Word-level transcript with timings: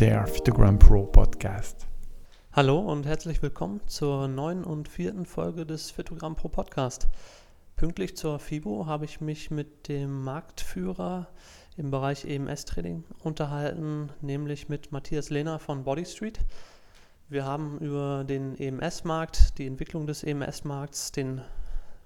der 0.00 0.26
Phytogram 0.26 0.78
Pro 0.78 1.04
Podcast. 1.04 1.86
Hallo 2.52 2.78
und 2.78 3.04
herzlich 3.04 3.42
willkommen 3.42 3.82
zur 3.86 4.28
neuen 4.28 4.64
und 4.64 4.88
vierten 4.88 5.26
Folge 5.26 5.66
des 5.66 5.90
Phytogram 5.90 6.36
Pro 6.36 6.48
Podcast. 6.48 7.06
Pünktlich 7.76 8.16
zur 8.16 8.38
FIBO 8.38 8.86
habe 8.86 9.04
ich 9.04 9.20
mich 9.20 9.50
mit 9.50 9.88
dem 9.88 10.24
Marktführer 10.24 11.28
im 11.76 11.90
Bereich 11.90 12.24
EMS-Training 12.24 13.04
unterhalten, 13.22 14.08
nämlich 14.22 14.70
mit 14.70 14.90
Matthias 14.90 15.28
Lehner 15.28 15.58
von 15.58 15.84
Body 15.84 16.06
Street. 16.06 16.40
Wir 17.28 17.44
haben 17.44 17.78
über 17.80 18.24
den 18.24 18.58
EMS-Markt, 18.58 19.58
die 19.58 19.66
Entwicklung 19.66 20.06
des 20.06 20.24
EMS-Markts, 20.24 21.12
den 21.12 21.42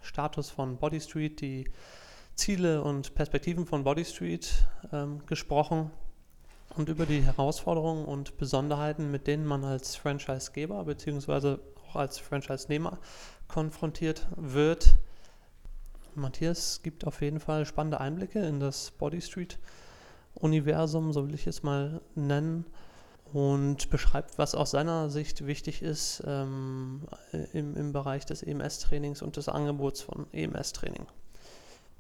Status 0.00 0.50
von 0.50 0.78
Body 0.78 1.00
Street, 1.00 1.40
die 1.40 1.70
Ziele 2.34 2.82
und 2.82 3.14
Perspektiven 3.14 3.66
von 3.66 3.84
Body 3.84 4.04
Street 4.04 4.52
ähm, 4.92 5.24
gesprochen 5.26 5.92
und 6.76 6.88
über 6.88 7.06
die 7.06 7.22
Herausforderungen 7.22 8.04
und 8.04 8.36
Besonderheiten, 8.36 9.10
mit 9.10 9.26
denen 9.26 9.46
man 9.46 9.64
als 9.64 9.96
Franchisegeber 9.96 10.84
bzw. 10.84 11.58
auch 11.88 11.96
als 11.96 12.18
Franchise-Nehmer 12.18 12.98
konfrontiert 13.48 14.26
wird. 14.36 14.96
Matthias 16.14 16.80
gibt 16.82 17.06
auf 17.06 17.22
jeden 17.22 17.40
Fall 17.40 17.66
spannende 17.66 18.00
Einblicke 18.00 18.40
in 18.40 18.60
das 18.60 18.90
Body 18.92 19.20
Street 19.20 19.58
Universum, 20.34 21.12
so 21.12 21.26
will 21.26 21.34
ich 21.34 21.46
es 21.46 21.62
mal 21.62 22.00
nennen, 22.14 22.64
und 23.32 23.90
beschreibt, 23.90 24.38
was 24.38 24.54
aus 24.54 24.72
seiner 24.72 25.10
Sicht 25.10 25.46
wichtig 25.46 25.82
ist 25.82 26.22
ähm, 26.26 27.02
im, 27.52 27.76
im 27.76 27.92
Bereich 27.92 28.24
des 28.26 28.42
EMS-Trainings 28.42 29.22
und 29.22 29.36
des 29.36 29.48
Angebots 29.48 30.02
von 30.02 30.26
EMS-Training. 30.32 31.06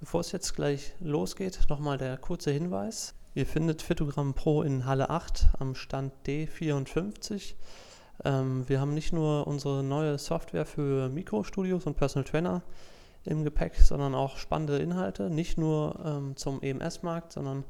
Bevor 0.04 0.20
es 0.20 0.32
jetzt 0.32 0.54
gleich 0.54 0.92
losgeht, 1.00 1.60
nochmal 1.70 1.96
der 1.96 2.18
kurze 2.18 2.50
Hinweis. 2.50 3.14
Ihr 3.34 3.46
findet 3.46 3.80
Phytogramm 3.80 4.34
Pro 4.34 4.60
in 4.60 4.84
Halle 4.84 5.08
8 5.08 5.48
am 5.58 5.74
Stand 5.74 6.12
D54. 6.26 7.54
Ähm, 8.22 8.68
wir 8.68 8.82
haben 8.82 8.92
nicht 8.92 9.14
nur 9.14 9.46
unsere 9.46 9.82
neue 9.82 10.18
Software 10.18 10.66
für 10.66 11.08
Mikrostudios 11.08 11.86
und 11.86 11.96
Personal 11.96 12.28
Trainer 12.28 12.60
im 13.24 13.44
Gepäck, 13.44 13.76
sondern 13.76 14.14
auch 14.14 14.36
spannende 14.36 14.76
Inhalte, 14.76 15.30
nicht 15.30 15.56
nur 15.56 15.98
ähm, 16.04 16.36
zum 16.36 16.60
EMS-Markt, 16.60 17.32
sondern 17.32 17.64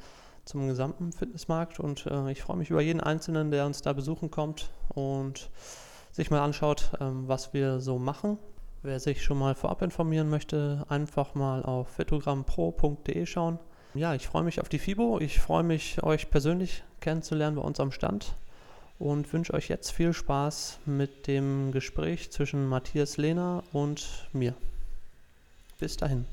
zum 0.45 0.67
gesamten 0.67 1.13
Fitnessmarkt. 1.13 1.79
Und 1.79 2.07
äh, 2.07 2.33
ich 2.33 2.43
freue 2.43 2.57
mich 2.57 2.69
über 2.69 2.83
jeden 2.83 3.01
Einzelnen, 3.01 3.53
der 3.53 3.65
uns 3.65 3.81
da 3.81 3.93
besuchen 3.93 4.33
kommt 4.33 4.71
und 4.89 5.51
sich 6.11 6.33
mal 6.33 6.41
anschaut, 6.41 6.91
ähm, 7.01 7.29
was 7.29 7.55
wir 7.55 7.79
so 7.79 8.01
machen. 8.01 8.39
Wer 8.87 9.01
sich 9.01 9.25
schon 9.25 9.39
mal 9.39 9.55
vorab 9.55 9.81
informieren 9.81 10.29
möchte, 10.29 10.85
einfach 10.91 11.35
mal 11.35 11.63
auf 11.63 11.89
fitogrammpro.de 11.89 13.25
schauen. 13.25 13.59
Ja, 13.95 14.15
ich 14.15 14.27
freue 14.27 14.43
mich 14.43 14.61
auf 14.61 14.69
die 14.69 14.79
FIBO. 14.79 15.21
Ich 15.21 15.41
freue 15.41 15.63
mich, 15.63 16.03
euch 16.03 16.29
persönlich 16.29 16.85
kennenzulernen 17.01 17.57
bei 17.57 17.63
uns 17.63 17.81
am 17.81 17.93
Stand 17.93 18.35
und 18.99 19.33
wünsche 19.33 19.55
euch 19.55 19.71
jetzt 19.71 19.91
viel 19.91 20.13
Spaß 20.13 20.81
mit 20.85 21.29
dem 21.29 21.73
Gespräch 21.73 22.31
zwischen 22.31 22.69
Matthias 22.69 23.17
Lehner 23.17 23.65
und 23.73 24.29
mir. 24.35 24.53
Bis 25.81 25.97
dahin. 25.97 26.27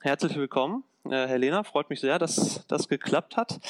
Herzlich 0.00 0.34
willkommen, 0.34 0.82
äh, 1.04 1.28
Herr 1.28 1.38
Lehner. 1.38 1.62
Freut 1.62 1.88
mich 1.88 2.00
sehr, 2.00 2.18
dass 2.18 2.66
das 2.66 2.88
geklappt 2.88 3.36
hat. 3.36 3.60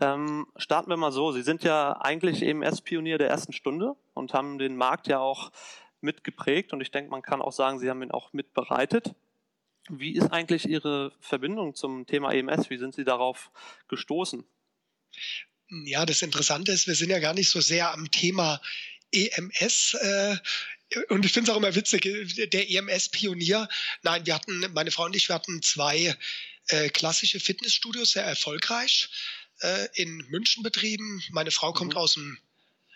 Ähm, 0.00 0.46
starten 0.56 0.90
wir 0.90 0.96
mal 0.96 1.10
so. 1.10 1.32
Sie 1.32 1.42
sind 1.42 1.64
ja 1.64 1.96
eigentlich 2.00 2.40
EMS-Pionier 2.42 3.18
der 3.18 3.30
ersten 3.30 3.52
Stunde 3.52 3.96
und 4.12 4.32
haben 4.32 4.58
den 4.58 4.76
Markt 4.76 5.08
ja 5.08 5.18
auch 5.18 5.50
mitgeprägt. 6.04 6.72
Und 6.72 6.80
ich 6.80 6.92
denke, 6.92 7.10
man 7.10 7.22
kann 7.22 7.42
auch 7.42 7.52
sagen, 7.52 7.80
Sie 7.80 7.90
haben 7.90 8.02
ihn 8.02 8.12
auch 8.12 8.32
mitbereitet. 8.32 9.14
Wie 9.88 10.14
ist 10.14 10.30
eigentlich 10.32 10.66
Ihre 10.66 11.12
Verbindung 11.20 11.74
zum 11.74 12.06
Thema 12.06 12.32
EMS? 12.32 12.70
Wie 12.70 12.78
sind 12.78 12.94
Sie 12.94 13.04
darauf 13.04 13.50
gestoßen? 13.88 14.44
Ja, 15.84 16.06
das 16.06 16.22
Interessante 16.22 16.72
ist, 16.72 16.86
wir 16.86 16.94
sind 16.94 17.10
ja 17.10 17.18
gar 17.18 17.34
nicht 17.34 17.50
so 17.50 17.60
sehr 17.60 17.92
am 17.92 18.10
Thema 18.10 18.60
EMS. 19.12 19.94
Äh, 19.94 20.36
und 21.08 21.24
ich 21.24 21.32
finde 21.32 21.50
es 21.50 21.54
auch 21.54 21.58
immer 21.58 21.74
witzig, 21.74 22.02
der 22.02 22.70
EMS-Pionier. 22.70 23.68
Nein, 24.02 24.26
wir 24.26 24.34
hatten, 24.34 24.64
meine 24.72 24.90
Frau 24.90 25.04
und 25.04 25.16
ich, 25.16 25.28
wir 25.28 25.34
hatten 25.34 25.60
zwei 25.62 26.16
äh, 26.68 26.88
klassische 26.88 27.40
Fitnessstudios, 27.40 28.12
sehr 28.12 28.24
erfolgreich 28.24 29.08
äh, 29.60 29.88
in 29.94 30.18
München 30.28 30.62
betrieben. 30.62 31.22
Meine 31.30 31.50
Frau 31.50 31.72
kommt 31.72 31.94
mhm. 31.94 31.98
aus 31.98 32.14
dem 32.14 32.38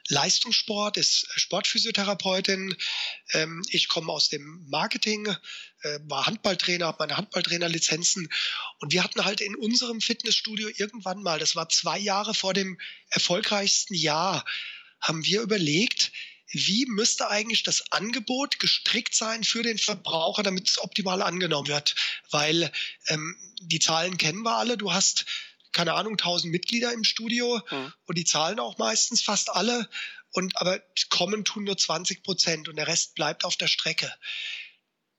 Leistungssport, 0.08 0.96
ist 0.96 1.26
Sportphysiotherapeutin. 1.36 2.76
Ähm, 3.32 3.62
ich 3.70 3.88
komme 3.88 4.12
aus 4.12 4.28
dem 4.28 4.66
Marketing, 4.68 5.26
äh, 5.82 5.98
war 6.04 6.26
Handballtrainer, 6.26 6.86
habe 6.86 6.98
meine 7.00 7.16
Handballtrainerlizenzen. 7.16 8.28
Und 8.78 8.92
wir 8.92 9.04
hatten 9.04 9.24
halt 9.24 9.40
in 9.40 9.54
unserem 9.54 10.00
Fitnessstudio 10.00 10.68
irgendwann 10.76 11.22
mal, 11.22 11.38
das 11.38 11.56
war 11.56 11.68
zwei 11.68 11.98
Jahre 11.98 12.34
vor 12.34 12.54
dem 12.54 12.78
erfolgreichsten 13.10 13.94
Jahr, 13.94 14.44
haben 15.00 15.24
wir 15.24 15.42
überlegt, 15.42 16.12
wie 16.50 16.86
müsste 16.86 17.28
eigentlich 17.28 17.62
das 17.62 17.92
Angebot 17.92 18.58
gestrickt 18.58 19.14
sein 19.14 19.44
für 19.44 19.62
den 19.62 19.78
Verbraucher, 19.78 20.42
damit 20.42 20.68
es 20.68 20.78
optimal 20.78 21.20
angenommen 21.22 21.68
wird. 21.68 21.94
Weil 22.30 22.72
ähm, 23.08 23.36
die 23.60 23.80
Zahlen 23.80 24.16
kennen 24.16 24.42
wir 24.42 24.56
alle. 24.56 24.78
Du 24.78 24.92
hast 24.92 25.26
keine 25.72 25.94
Ahnung, 25.94 26.14
1000 26.14 26.52
Mitglieder 26.52 26.92
im 26.92 27.04
Studio 27.04 27.60
mhm. 27.70 27.92
und 28.06 28.18
die 28.18 28.24
zahlen 28.24 28.60
auch 28.60 28.78
meistens 28.78 29.22
fast 29.22 29.50
alle. 29.50 29.88
Und 30.30 30.56
aber 30.56 30.80
kommen 31.08 31.44
tun 31.44 31.64
nur 31.64 31.76
20 31.76 32.22
Prozent 32.22 32.68
und 32.68 32.76
der 32.76 32.86
Rest 32.86 33.14
bleibt 33.14 33.44
auf 33.44 33.56
der 33.56 33.68
Strecke. 33.68 34.12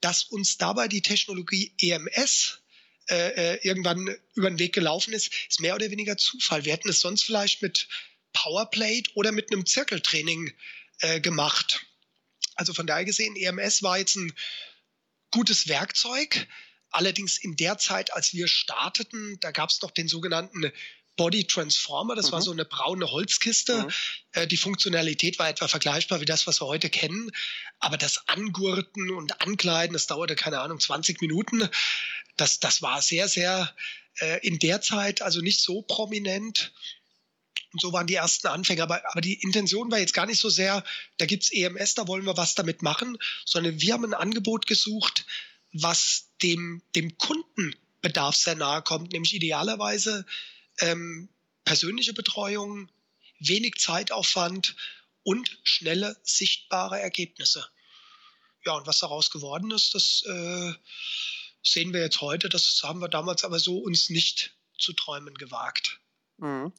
Dass 0.01 0.23
uns 0.23 0.57
dabei 0.57 0.87
die 0.87 1.01
Technologie 1.01 1.73
EMS 1.81 2.61
äh, 3.09 3.55
äh, 3.55 3.59
irgendwann 3.63 4.15
über 4.35 4.49
den 4.49 4.59
Weg 4.59 4.73
gelaufen 4.73 5.13
ist, 5.13 5.33
ist 5.49 5.61
mehr 5.61 5.75
oder 5.75 5.89
weniger 5.89 6.15
Zufall. 6.15 6.63
Wir 6.63 6.73
hätten 6.73 6.89
es 6.89 6.99
sonst 6.99 7.23
vielleicht 7.23 7.61
mit 7.63 7.87
Powerplate 8.33 9.09
oder 9.15 9.31
mit 9.31 9.51
einem 9.51 9.65
Zirkeltraining 9.65 10.53
äh, 10.99 11.19
gemacht. 11.19 11.85
Also 12.55 12.73
von 12.73 12.85
daher 12.85 13.05
gesehen, 13.05 13.35
EMS 13.35 13.81
war 13.81 13.97
jetzt 13.97 14.15
ein 14.15 14.31
gutes 15.31 15.67
Werkzeug, 15.67 16.47
Allerdings 16.91 17.37
in 17.37 17.55
der 17.55 17.77
Zeit, 17.77 18.13
als 18.13 18.33
wir 18.33 18.47
starteten, 18.47 19.39
da 19.41 19.51
gab 19.51 19.69
es 19.69 19.81
noch 19.81 19.91
den 19.91 20.07
sogenannten 20.07 20.71
Body 21.19 21.45
Transformer. 21.45 22.15
Das 22.15 22.27
mhm. 22.27 22.31
war 22.31 22.41
so 22.41 22.51
eine 22.51 22.63
braune 22.63 23.11
Holzkiste. 23.11 23.83
Mhm. 23.83 23.91
Äh, 24.31 24.47
die 24.47 24.57
Funktionalität 24.57 25.37
war 25.37 25.49
etwa 25.49 25.67
vergleichbar 25.67 26.21
wie 26.21 26.25
das, 26.25 26.47
was 26.47 26.61
wir 26.61 26.67
heute 26.67 26.89
kennen. 26.89 27.29
Aber 27.79 27.97
das 27.97 28.27
Angurten 28.29 29.11
und 29.11 29.41
Ankleiden, 29.41 29.93
das 29.93 30.07
dauerte, 30.07 30.35
keine 30.35 30.61
Ahnung, 30.61 30.79
20 30.79 31.19
Minuten. 31.19 31.67
Das, 32.37 32.61
das 32.61 32.81
war 32.81 33.01
sehr, 33.01 33.27
sehr 33.27 33.75
äh, 34.19 34.39
in 34.47 34.59
der 34.59 34.81
Zeit 34.81 35.21
also 35.21 35.41
nicht 35.41 35.59
so 35.59 35.81
prominent. 35.81 36.71
Und 37.73 37.81
so 37.81 37.91
waren 37.91 38.07
die 38.07 38.15
ersten 38.15 38.47
Anfänge. 38.47 38.81
Aber, 38.81 39.01
aber 39.11 39.19
die 39.19 39.41
Intention 39.41 39.91
war 39.91 39.99
jetzt 39.99 40.13
gar 40.13 40.25
nicht 40.25 40.39
so 40.39 40.49
sehr, 40.49 40.85
da 41.17 41.25
gibt 41.25 41.43
es 41.43 41.51
EMS, 41.51 41.95
da 41.95 42.07
wollen 42.07 42.25
wir 42.25 42.37
was 42.37 42.55
damit 42.55 42.81
machen, 42.81 43.17
sondern 43.45 43.81
wir 43.81 43.93
haben 43.93 44.05
ein 44.05 44.13
Angebot 44.13 44.65
gesucht, 44.67 45.25
was 45.71 46.29
dem, 46.41 46.81
dem 46.95 47.17
Kundenbedarf 47.17 48.35
sehr 48.35 48.55
nahe 48.55 48.81
kommt, 48.81 49.11
nämlich 49.11 49.33
idealerweise 49.33 50.25
ähm, 50.79 51.29
persönliche 51.63 52.13
Betreuung, 52.13 52.89
wenig 53.39 53.75
Zeitaufwand 53.77 54.75
und 55.23 55.59
schnelle, 55.63 56.17
sichtbare 56.23 56.99
Ergebnisse. 56.99 57.67
Ja, 58.65 58.73
und 58.73 58.87
was 58.87 58.99
daraus 58.99 59.31
geworden 59.31 59.71
ist, 59.71 59.95
das 59.95 60.23
äh, 60.25 60.73
sehen 61.63 61.93
wir 61.93 62.01
jetzt 62.01 62.21
heute. 62.21 62.49
Das 62.49 62.81
haben 62.83 62.99
wir 62.99 63.09
damals 63.09 63.43
aber 63.43 63.59
so 63.59 63.77
uns 63.77 64.09
nicht 64.09 64.55
zu 64.77 64.93
träumen 64.93 65.35
gewagt. 65.35 65.99
Mhm. 66.37 66.73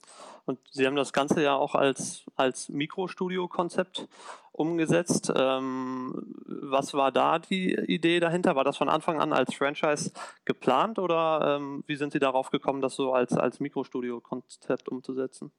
Und 0.44 0.58
Sie 0.70 0.86
haben 0.86 0.96
das 0.96 1.12
Ganze 1.12 1.42
ja 1.42 1.54
auch 1.54 1.74
als, 1.74 2.24
als 2.36 2.68
Mikrostudio-Konzept 2.68 4.08
umgesetzt. 4.52 5.32
Ähm, 5.34 6.34
was 6.46 6.92
war 6.94 7.12
da 7.12 7.38
die 7.38 7.74
Idee 7.74 8.20
dahinter? 8.20 8.56
War 8.56 8.64
das 8.64 8.76
von 8.76 8.88
Anfang 8.88 9.20
an 9.20 9.32
als 9.32 9.54
Franchise 9.54 10.12
geplant 10.44 10.98
oder 10.98 11.56
ähm, 11.56 11.84
wie 11.86 11.96
sind 11.96 12.12
Sie 12.12 12.18
darauf 12.18 12.50
gekommen, 12.50 12.80
das 12.80 12.94
so 12.94 13.12
als, 13.12 13.32
als 13.32 13.60
Mikrostudio-Konzept 13.60 14.88
umzusetzen? 14.88 15.52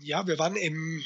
Ja, 0.00 0.26
wir 0.26 0.38
waren 0.38 0.56
im, 0.56 1.02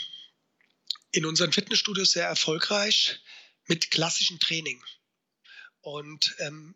in 1.12 1.26
unseren 1.26 1.52
Fitnessstudios 1.52 2.12
sehr 2.12 2.26
erfolgreich 2.26 3.20
mit 3.66 3.90
klassischem 3.90 4.38
Training. 4.38 4.82
Und 5.80 6.34
ähm, 6.38 6.74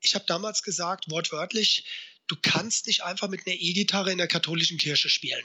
ich 0.00 0.14
habe 0.14 0.24
damals 0.26 0.62
gesagt, 0.62 1.10
wortwörtlich, 1.10 1.84
du 2.30 2.36
kannst 2.40 2.86
nicht 2.86 3.02
einfach 3.02 3.28
mit 3.28 3.46
einer 3.46 3.56
E-Gitarre 3.56 4.12
in 4.12 4.18
der 4.18 4.28
katholischen 4.28 4.78
Kirche 4.78 5.08
spielen. 5.08 5.44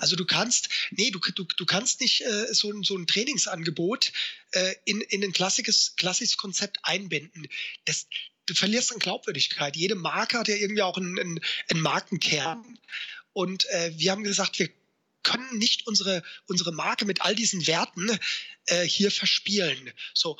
Also 0.00 0.16
du 0.16 0.24
kannst, 0.24 0.70
nee, 0.90 1.10
du, 1.10 1.18
du, 1.18 1.44
du 1.44 1.66
kannst 1.66 2.00
nicht 2.00 2.22
äh, 2.22 2.54
so, 2.54 2.70
ein, 2.72 2.82
so 2.82 2.96
ein 2.96 3.06
Trainingsangebot 3.06 4.12
äh, 4.52 4.74
in, 4.86 5.02
in 5.02 5.22
ein 5.22 5.32
klassisches, 5.32 5.94
klassisches 5.96 6.38
Konzept 6.38 6.78
einbinden. 6.84 7.46
Das, 7.84 8.06
du 8.46 8.54
verlierst 8.54 8.92
an 8.92 8.98
Glaubwürdigkeit. 8.98 9.76
Jede 9.76 9.94
Marke 9.94 10.38
hat 10.38 10.48
ja 10.48 10.56
irgendwie 10.56 10.82
auch 10.82 10.96
einen, 10.96 11.18
einen, 11.18 11.40
einen 11.68 11.80
Markenkern. 11.80 12.78
Und 13.34 13.68
äh, 13.70 13.92
wir 13.96 14.10
haben 14.10 14.24
gesagt, 14.24 14.58
wir 14.58 14.70
können 15.22 15.58
nicht 15.58 15.86
unsere, 15.86 16.22
unsere 16.46 16.72
Marke 16.72 17.04
mit 17.04 17.20
all 17.20 17.34
diesen 17.34 17.66
Werten 17.66 18.10
äh, 18.66 18.84
hier 18.84 19.10
verspielen. 19.10 19.92
So. 20.14 20.38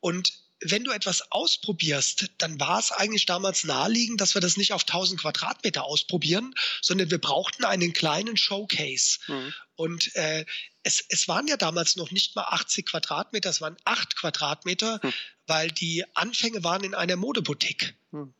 Und 0.00 0.32
wenn 0.60 0.84
du 0.84 0.90
etwas 0.90 1.30
ausprobierst, 1.30 2.30
dann 2.38 2.58
war 2.58 2.78
es 2.78 2.90
eigentlich 2.90 3.26
damals 3.26 3.64
naheliegend, 3.64 4.20
dass 4.20 4.34
wir 4.34 4.40
das 4.40 4.56
nicht 4.56 4.72
auf 4.72 4.82
1000 4.82 5.20
Quadratmeter 5.20 5.84
ausprobieren, 5.84 6.54
sondern 6.82 7.10
wir 7.10 7.18
brauchten 7.18 7.64
einen 7.64 7.92
kleinen 7.92 8.36
Showcase. 8.36 9.18
Mhm. 9.28 9.54
Und 9.76 10.14
äh, 10.16 10.44
es, 10.82 11.04
es 11.08 11.28
waren 11.28 11.46
ja 11.46 11.56
damals 11.56 11.96
noch 11.96 12.10
nicht 12.10 12.34
mal 12.34 12.44
80 12.44 12.86
Quadratmeter, 12.86 13.50
es 13.50 13.60
waren 13.60 13.76
8 13.84 14.16
Quadratmeter, 14.16 15.00
mhm. 15.02 15.12
weil 15.46 15.70
die 15.70 16.04
Anfänge 16.14 16.64
waren 16.64 16.82
in 16.82 16.94
einer 16.94 17.16
Modeboutique. 17.16 17.94
Mhm. 18.10 18.34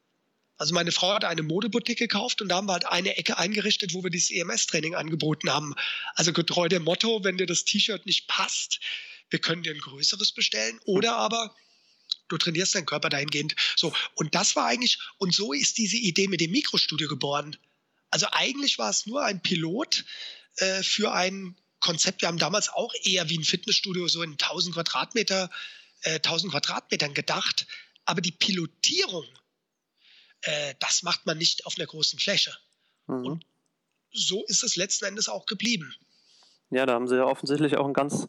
Also 0.57 0.75
meine 0.75 0.91
Frau 0.91 1.15
hat 1.15 1.25
eine 1.25 1.45
Modeboutique 1.45 1.99
gekauft 1.99 2.43
und 2.43 2.49
da 2.49 2.57
haben 2.57 2.67
wir 2.67 2.73
halt 2.73 2.87
eine 2.87 3.17
Ecke 3.17 3.39
eingerichtet, 3.39 3.95
wo 3.95 4.03
wir 4.03 4.11
dieses 4.11 4.33
EMS-Training 4.33 4.97
angeboten 4.97 5.51
haben. 5.51 5.75
Also 6.17 6.33
getreu 6.33 6.69
dem 6.69 6.83
Motto, 6.83 7.23
wenn 7.23 7.39
dir 7.39 7.47
das 7.47 7.65
T-Shirt 7.65 8.07
nicht 8.07 8.27
passt, 8.27 8.81
wir 9.31 9.39
können 9.39 9.63
dir 9.63 9.73
ein 9.73 9.79
größeres 9.79 10.33
bestellen 10.33 10.81
oder 10.85 11.17
aber 11.17 11.55
du 12.29 12.39
trainierst 12.39 12.75
deinen 12.75 12.87
Körper 12.87 13.09
dahingehend. 13.09 13.55
So, 13.77 13.93
und 14.15 14.35
das 14.35 14.57
war 14.57 14.67
eigentlich, 14.67 14.99
und 15.19 15.35
so 15.35 15.53
ist 15.53 15.79
diese 15.79 15.97
Idee 15.97 16.29
mit 16.29 16.41
dem 16.41 16.51
Mikrostudio 16.51 17.09
geboren. 17.09 17.57
Also 18.11 18.27
eigentlich 18.33 18.79
war 18.79 18.91
es 18.91 19.07
nur 19.07 19.25
ein 19.25 19.43
Pilot 19.43 20.05
äh, 20.57 20.83
für 20.83 21.13
ein 21.13 21.57
Konzept. 21.81 22.23
Wir 22.23 22.29
haben 22.29 22.39
damals 22.39 22.69
auch 22.69 22.93
eher 23.03 23.29
wie 23.29 23.39
ein 23.39 23.45
Fitnessstudio 23.45 24.09
so 24.09 24.23
in 24.23 24.33
1000 24.33 24.75
Quadratmeter, 24.75 25.51
äh, 26.03 26.15
1000 26.15 26.53
Quadratmetern 26.53 27.15
gedacht. 27.15 27.67
Aber 28.05 28.21
die 28.21 28.33
Pilotierung, 28.33 29.27
äh, 30.43 30.75
das 30.81 31.03
macht 31.03 31.27
man 31.27 31.39
nicht 31.39 31.67
auf 31.67 31.77
einer 31.77 31.87
großen 31.87 32.19
Fläche. 32.19 32.57
Mhm. 33.07 33.25
Und 33.25 33.47
so 34.11 34.45
ist 34.47 34.63
es 34.63 34.77
letzten 34.77 35.05
Endes 35.05 35.29
auch 35.29 35.47
geblieben. 35.47 35.95
Ja, 36.71 36.85
da 36.85 36.95
haben 36.95 37.09
sie 37.09 37.17
ja 37.17 37.25
offensichtlich 37.25 37.79
auch 37.79 37.85
einen 37.85 37.95
ganz 37.95 38.29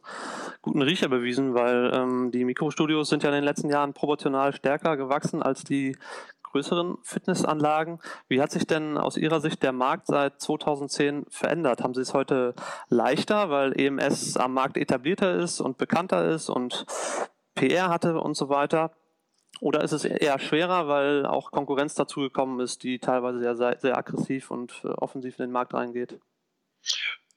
guten 0.61 0.81
Riecher 0.81 1.09
bewiesen, 1.09 1.55
weil 1.55 1.91
ähm, 1.93 2.31
die 2.31 2.45
Mikrostudios 2.45 3.09
sind 3.09 3.23
ja 3.23 3.29
in 3.29 3.35
den 3.35 3.43
letzten 3.43 3.69
Jahren 3.69 3.93
proportional 3.93 4.53
stärker 4.53 4.95
gewachsen 4.95 5.43
als 5.43 5.63
die 5.63 5.97
größeren 6.43 6.97
Fitnessanlagen. 7.03 7.99
Wie 8.27 8.41
hat 8.41 8.51
sich 8.51 8.65
denn 8.65 8.97
aus 8.97 9.17
Ihrer 9.17 9.41
Sicht 9.41 9.61
der 9.61 9.71
Markt 9.71 10.07
seit 10.07 10.39
2010 10.41 11.25
verändert? 11.29 11.83
Haben 11.83 11.93
Sie 11.93 12.01
es 12.01 12.13
heute 12.13 12.55
leichter, 12.89 13.49
weil 13.49 13.79
EMS 13.79 14.37
am 14.37 14.53
Markt 14.53 14.77
etablierter 14.77 15.35
ist 15.35 15.59
und 15.59 15.77
bekannter 15.77 16.29
ist 16.29 16.49
und 16.49 16.85
PR 17.55 17.89
hatte 17.89 18.19
und 18.19 18.35
so 18.35 18.49
weiter? 18.49 18.91
Oder 19.59 19.83
ist 19.83 19.91
es 19.91 20.05
eher 20.05 20.39
schwerer, 20.39 20.87
weil 20.87 21.25
auch 21.25 21.51
Konkurrenz 21.51 21.93
dazugekommen 21.93 22.59
ist, 22.61 22.83
die 22.83 22.99
teilweise 22.99 23.39
sehr, 23.39 23.77
sehr 23.77 23.97
aggressiv 23.97 24.51
und 24.51 24.81
äh, 24.85 24.87
offensiv 24.87 25.37
in 25.37 25.45
den 25.45 25.51
Markt 25.51 25.73
reingeht? 25.73 26.19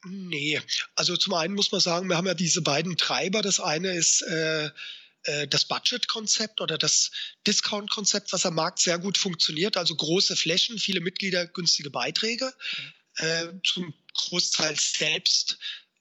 Nee, 0.05 0.61
also 0.97 1.17
zum 1.17 1.35
einen 1.35 1.55
muss 1.55 1.71
man 1.71 1.81
sagen, 1.81 2.09
wir 2.09 2.17
haben 2.17 2.27
ja 2.27 2.35
diese 2.35 2.63
beiden 2.63 2.97
Treiber. 2.97 3.41
Das 3.41 3.61
eine 3.61 3.95
ist 3.95 4.23
äh, 4.23 4.71
äh, 5.25 5.47
das 5.47 5.65
Budget-Konzept 5.67 6.61
oder 6.61 6.77
das 6.77 7.13
Discount-Konzept, 7.47 8.33
was 8.33 8.45
am 8.45 8.55
Markt 8.55 8.81
sehr 8.81 8.99
gut 8.99 9.17
funktioniert. 9.17 9.77
Also 9.77 9.95
große 9.95 10.35
Flächen, 10.37 10.79
viele 10.79 11.01
Mitglieder, 11.01 11.47
günstige 11.47 11.91
Beiträge, 11.91 12.53
äh, 13.17 13.47
zum 13.65 13.95
Großteil 14.15 14.77
selbst 14.79 15.59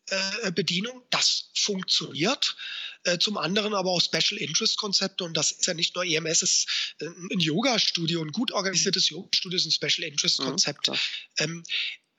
äh, 0.08 0.52
Bedienung. 0.52 1.04
Das 1.12 1.52
funktioniert. 1.56 2.56
Äh, 3.04 3.20
zum 3.20 3.38
anderen 3.38 3.76
aber 3.76 3.92
auch 3.92 4.02
Special 4.02 4.40
Interest 4.40 4.78
Konzepte 4.78 5.24
und 5.24 5.36
das 5.36 5.52
ist 5.52 5.66
ja 5.66 5.74
nicht 5.74 5.96
nur 5.96 6.06
EMS, 6.06 6.44
es 6.44 6.52
ist 6.52 6.96
ein 7.02 7.40
Yoga-Studio, 7.40 8.22
ein 8.22 8.32
gut 8.32 8.52
organisiertes 8.52 9.10
Yoga-Studio 9.10 9.58
ist 9.58 9.66
ein 9.66 9.72
Special 9.72 10.08
Interest 10.08 10.38
Konzept. 10.38 10.88
Mhm, 10.88 10.96
ähm, 11.38 11.64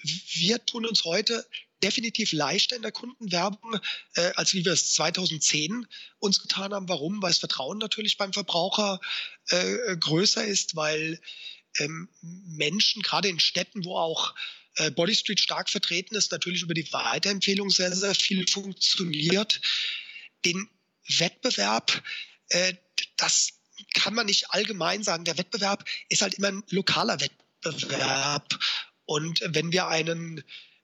wir 0.02 0.64
tun 0.66 0.86
uns 0.86 1.04
heute 1.04 1.46
definitiv 1.82 2.32
leichter 2.32 2.76
in 2.76 2.82
der 2.82 2.92
Kundenwerbung, 2.92 3.78
äh, 4.14 4.32
als 4.36 4.54
wie 4.54 4.64
wir 4.64 4.72
es 4.72 4.92
2010 4.94 5.86
uns 6.18 6.40
getan 6.40 6.72
haben. 6.72 6.88
Warum? 6.88 7.22
Weil 7.22 7.30
das 7.30 7.38
Vertrauen 7.38 7.78
natürlich 7.78 8.16
beim 8.16 8.32
Verbraucher 8.32 9.00
äh, 9.48 9.96
größer 9.96 10.44
ist, 10.44 10.76
weil 10.76 11.20
ähm, 11.78 12.08
Menschen, 12.20 13.02
gerade 13.02 13.28
in 13.28 13.40
Städten, 13.40 13.84
wo 13.84 13.96
auch 13.96 14.34
äh, 14.76 14.90
Body 14.90 15.14
Street 15.14 15.40
stark 15.40 15.68
vertreten 15.70 16.14
ist, 16.14 16.32
natürlich 16.32 16.62
über 16.62 16.74
die 16.74 16.90
Weiterempfehlung 16.92 17.70
sehr, 17.70 17.94
sehr 17.94 18.14
viel 18.14 18.46
funktioniert. 18.46 19.60
Den 20.44 20.68
Wettbewerb, 21.18 22.02
äh, 22.48 22.74
das 23.16 23.50
kann 23.94 24.14
man 24.14 24.26
nicht 24.26 24.50
allgemein 24.50 25.02
sagen. 25.02 25.24
Der 25.24 25.38
Wettbewerb 25.38 25.84
ist 26.08 26.22
halt 26.22 26.34
immer 26.34 26.48
ein 26.48 26.62
lokaler 26.70 27.20
Wettbewerb. 27.20 28.58
Und 29.04 29.40
wenn 29.44 29.72
wir 29.72 29.88
einen 29.88 30.42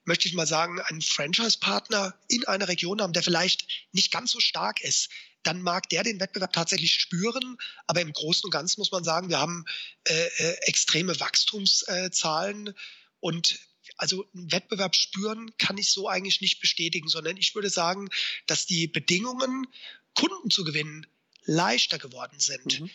möchte 0.09 0.27
ich 0.27 0.33
mal 0.33 0.47
sagen, 0.47 0.81
einen 0.81 1.03
Franchise-Partner 1.03 2.19
in 2.27 2.45
einer 2.47 2.67
Region 2.67 2.99
haben, 2.99 3.13
der 3.13 3.21
vielleicht 3.21 3.67
nicht 3.91 4.11
ganz 4.11 4.31
so 4.31 4.39
stark 4.39 4.81
ist, 4.81 5.09
dann 5.43 5.61
mag 5.61 5.87
der 5.89 6.03
den 6.03 6.19
Wettbewerb 6.19 6.51
tatsächlich 6.51 6.95
spüren. 6.95 7.57
Aber 7.85 8.01
im 8.01 8.11
Großen 8.11 8.43
und 8.43 8.51
Ganzen 8.51 8.81
muss 8.81 8.91
man 8.91 9.03
sagen, 9.03 9.29
wir 9.29 9.39
haben 9.39 9.65
äh, 10.05 10.13
äh, 10.13 10.57
extreme 10.63 11.17
Wachstumszahlen 11.19 12.73
und 13.19 13.59
also 13.97 14.25
einen 14.33 14.51
Wettbewerb 14.51 14.95
spüren 14.95 15.55
kann 15.57 15.77
ich 15.77 15.91
so 15.91 16.09
eigentlich 16.09 16.41
nicht 16.41 16.59
bestätigen, 16.59 17.07
sondern 17.07 17.37
ich 17.37 17.53
würde 17.53 17.69
sagen, 17.69 18.09
dass 18.47 18.65
die 18.65 18.87
Bedingungen, 18.87 19.67
Kunden 20.15 20.49
zu 20.49 20.63
gewinnen, 20.63 21.05
leichter 21.43 21.99
geworden 21.99 22.39
sind. 22.39 22.81
Mhm. 22.81 22.89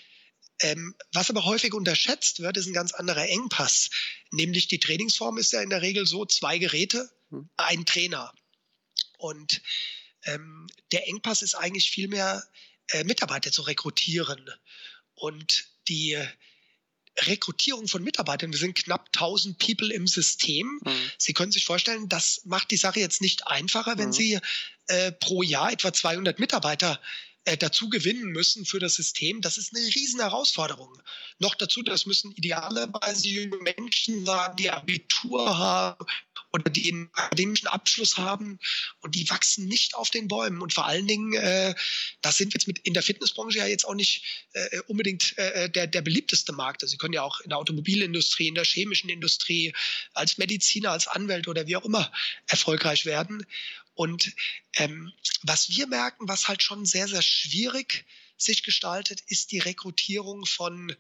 Ähm, 0.61 0.95
was 1.13 1.31
aber 1.31 1.45
häufig 1.45 1.75
unterschätzt 1.75 2.41
wird, 2.41 2.57
ist 2.57 2.67
ein 2.67 2.73
ganz 2.73 2.93
anderer 2.93 3.29
Engpass. 3.29 3.91
Nämlich 4.31 4.69
die 4.69 4.79
Trainingsform 4.79 5.39
ist 5.39 5.53
ja 5.53 5.61
in 5.61 5.71
der 5.71 5.83
Regel 5.83 6.07
so, 6.07 6.25
zwei 6.25 6.59
Geräte, 6.59 7.11
hm. 7.31 7.49
ein 7.57 7.85
Trainer. 7.87 8.33
Und 9.19 9.63
ähm, 10.25 10.67
der 10.93 11.09
Engpass 11.09 11.43
ist 11.43 11.55
eigentlich 11.55 11.91
vielmehr 11.91 12.47
äh, 12.89 13.05
Mitarbeiter 13.05 13.51
zu 13.51 13.63
rekrutieren. 13.63 14.49
Und 15.15 15.67
die 15.89 16.19
Rekrutierung 17.21 17.87
von 17.87 18.03
Mitarbeitern, 18.03 18.53
wir 18.53 18.59
sind 18.59 18.75
knapp 18.75 19.09
1000 19.15 19.59
People 19.59 19.93
im 19.93 20.07
System. 20.07 20.81
Mhm. 20.85 21.11
Sie 21.17 21.33
können 21.33 21.53
sich 21.53 21.65
vorstellen, 21.65 22.09
das 22.09 22.43
macht 22.45 22.71
die 22.71 22.77
Sache 22.77 23.01
jetzt 23.01 23.21
nicht 23.21 23.47
einfacher, 23.47 23.99
wenn 23.99 24.09
mhm. 24.09 24.13
Sie 24.13 24.41
äh, 24.89 25.13
pro 25.13 25.43
Jahr 25.43 25.73
etwa 25.73 25.93
200 25.93 26.39
Mitarbeiter 26.39 26.95
äh, 26.95 26.99
dazu 27.59 27.89
gewinnen 27.89 28.27
müssen 28.31 28.65
für 28.65 28.79
das 28.79 28.95
System, 28.95 29.41
das 29.41 29.59
ist 29.59 29.75
eine 29.75 29.85
riesen 29.85 30.21
Herausforderung. 30.21 31.03
Noch 31.39 31.55
dazu, 31.55 31.83
das 31.83 32.07
müssen 32.07 32.33
idealerweise 32.33 33.29
junge 33.29 33.59
Menschen 33.59 34.25
sein, 34.25 34.57
die 34.57 34.71
Abitur 34.71 35.59
haben 35.59 36.07
oder 36.55 36.71
die 36.71 36.93
einen 36.93 37.11
akademischen 37.13 37.67
Abschluss 37.67 38.17
haben 38.17 38.61
und 39.01 39.17
die 39.17 39.29
wachsen 39.29 39.67
nicht 39.67 39.97
auf 39.97 40.11
den 40.11 40.29
Bäumen. 40.29 40.63
Und 40.63 40.73
vor 40.73 40.87
allen 40.87 41.07
Dingen, 41.07 41.33
äh, 41.35 41.75
das 42.23 42.37
sind 42.37 42.55
jetzt 42.55 42.69
mit 42.69 42.79
in 42.79 42.95
der 42.95 43.03
Fitnessbranche 43.03 43.59
ja 43.59 43.67
jetzt 43.67 43.85
auch 43.85 43.95
nicht 43.95 44.23
äh, 44.53 44.81
unbedingt 44.87 45.37
äh, 45.37 45.69
der, 45.69 45.89
der 45.89 46.03
beliebteste 46.03 46.53
Markt. 46.53 46.83
Also 46.83 46.93
Sie 46.93 46.99
können 46.99 47.13
ja 47.13 47.23
auch 47.23 47.41
in 47.41 47.49
der 47.49 47.59
Automobilindustrie, 47.59 48.47
in 48.47 48.55
der 48.55 48.65
chemischen 48.65 49.11
Industrie, 49.11 49.73
als 50.13 50.39
Mediziner, 50.39 50.93
als 50.93 51.09
Anwalt 51.09 51.49
oder 51.49 51.67
wie 51.67 51.77
auch 51.77 51.85
immer 51.85 52.13
erfolgreich 52.47 53.05
werden. 53.05 53.45
Und 53.95 54.35
ähm, 54.77 55.13
was 55.43 55.69
wir 55.69 55.87
merken, 55.87 56.29
was 56.29 56.49
halt 56.49 56.63
schon 56.63 56.85
sehr, 56.85 57.09
sehr 57.09 57.23
schwierig 57.23 58.05
sich 58.37 58.63
gestaltet, 58.63 59.23
ist 59.29 59.53
die 59.53 59.61
Rekrutierung 59.61 60.47
von 60.47 60.95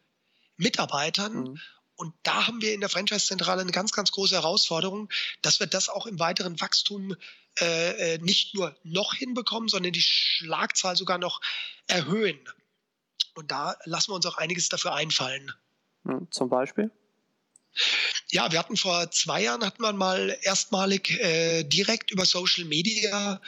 Mitarbeitern. 0.57 1.35
Mhm. 1.35 1.61
Und 1.97 2.15
da 2.23 2.47
haben 2.47 2.61
wir 2.61 2.73
in 2.73 2.81
der 2.81 2.89
Franchise-Zentrale 2.89 3.63
eine 3.63 3.73
ganz, 3.73 3.93
ganz 3.93 4.11
große 4.13 4.35
Herausforderung, 4.35 5.11
dass 5.43 5.61
wir 5.61 5.67
das 5.67 5.89
auch 5.89 6.07
im 6.07 6.19
weiteren 6.19 6.61
Wachstum 6.61 7.17
äh, 7.61 8.15
äh 8.15 8.19
nicht 8.19 8.55
nur 8.55 8.77
noch 8.83 9.15
hinbekommen, 9.15 9.69
sondern 9.69 9.93
die 9.93 10.03
Schlagzahl 10.03 10.97
sogar 10.97 11.19
noch 11.19 11.41
erhöhen. 11.87 12.39
Und 13.35 13.51
da 13.51 13.77
lassen 13.85 14.11
wir 14.11 14.17
uns 14.17 14.27
auch 14.27 14.39
einiges 14.39 14.69
dafür 14.69 14.95
einfallen. 14.95 15.53
Zum 16.31 16.49
Beispiel? 16.49 16.91
Ja, 18.31 18.53
wir 18.53 18.59
hatten 18.59 18.77
vor 18.77 19.11
zwei 19.11 19.43
Jahren, 19.43 19.65
hatten 19.65 19.83
wir 19.83 19.93
mal 19.93 20.39
erstmalig 20.43 21.11
äh, 21.21 21.65
direkt 21.65 22.11
über 22.11 22.25
Social 22.25 22.65
Media 22.65 23.41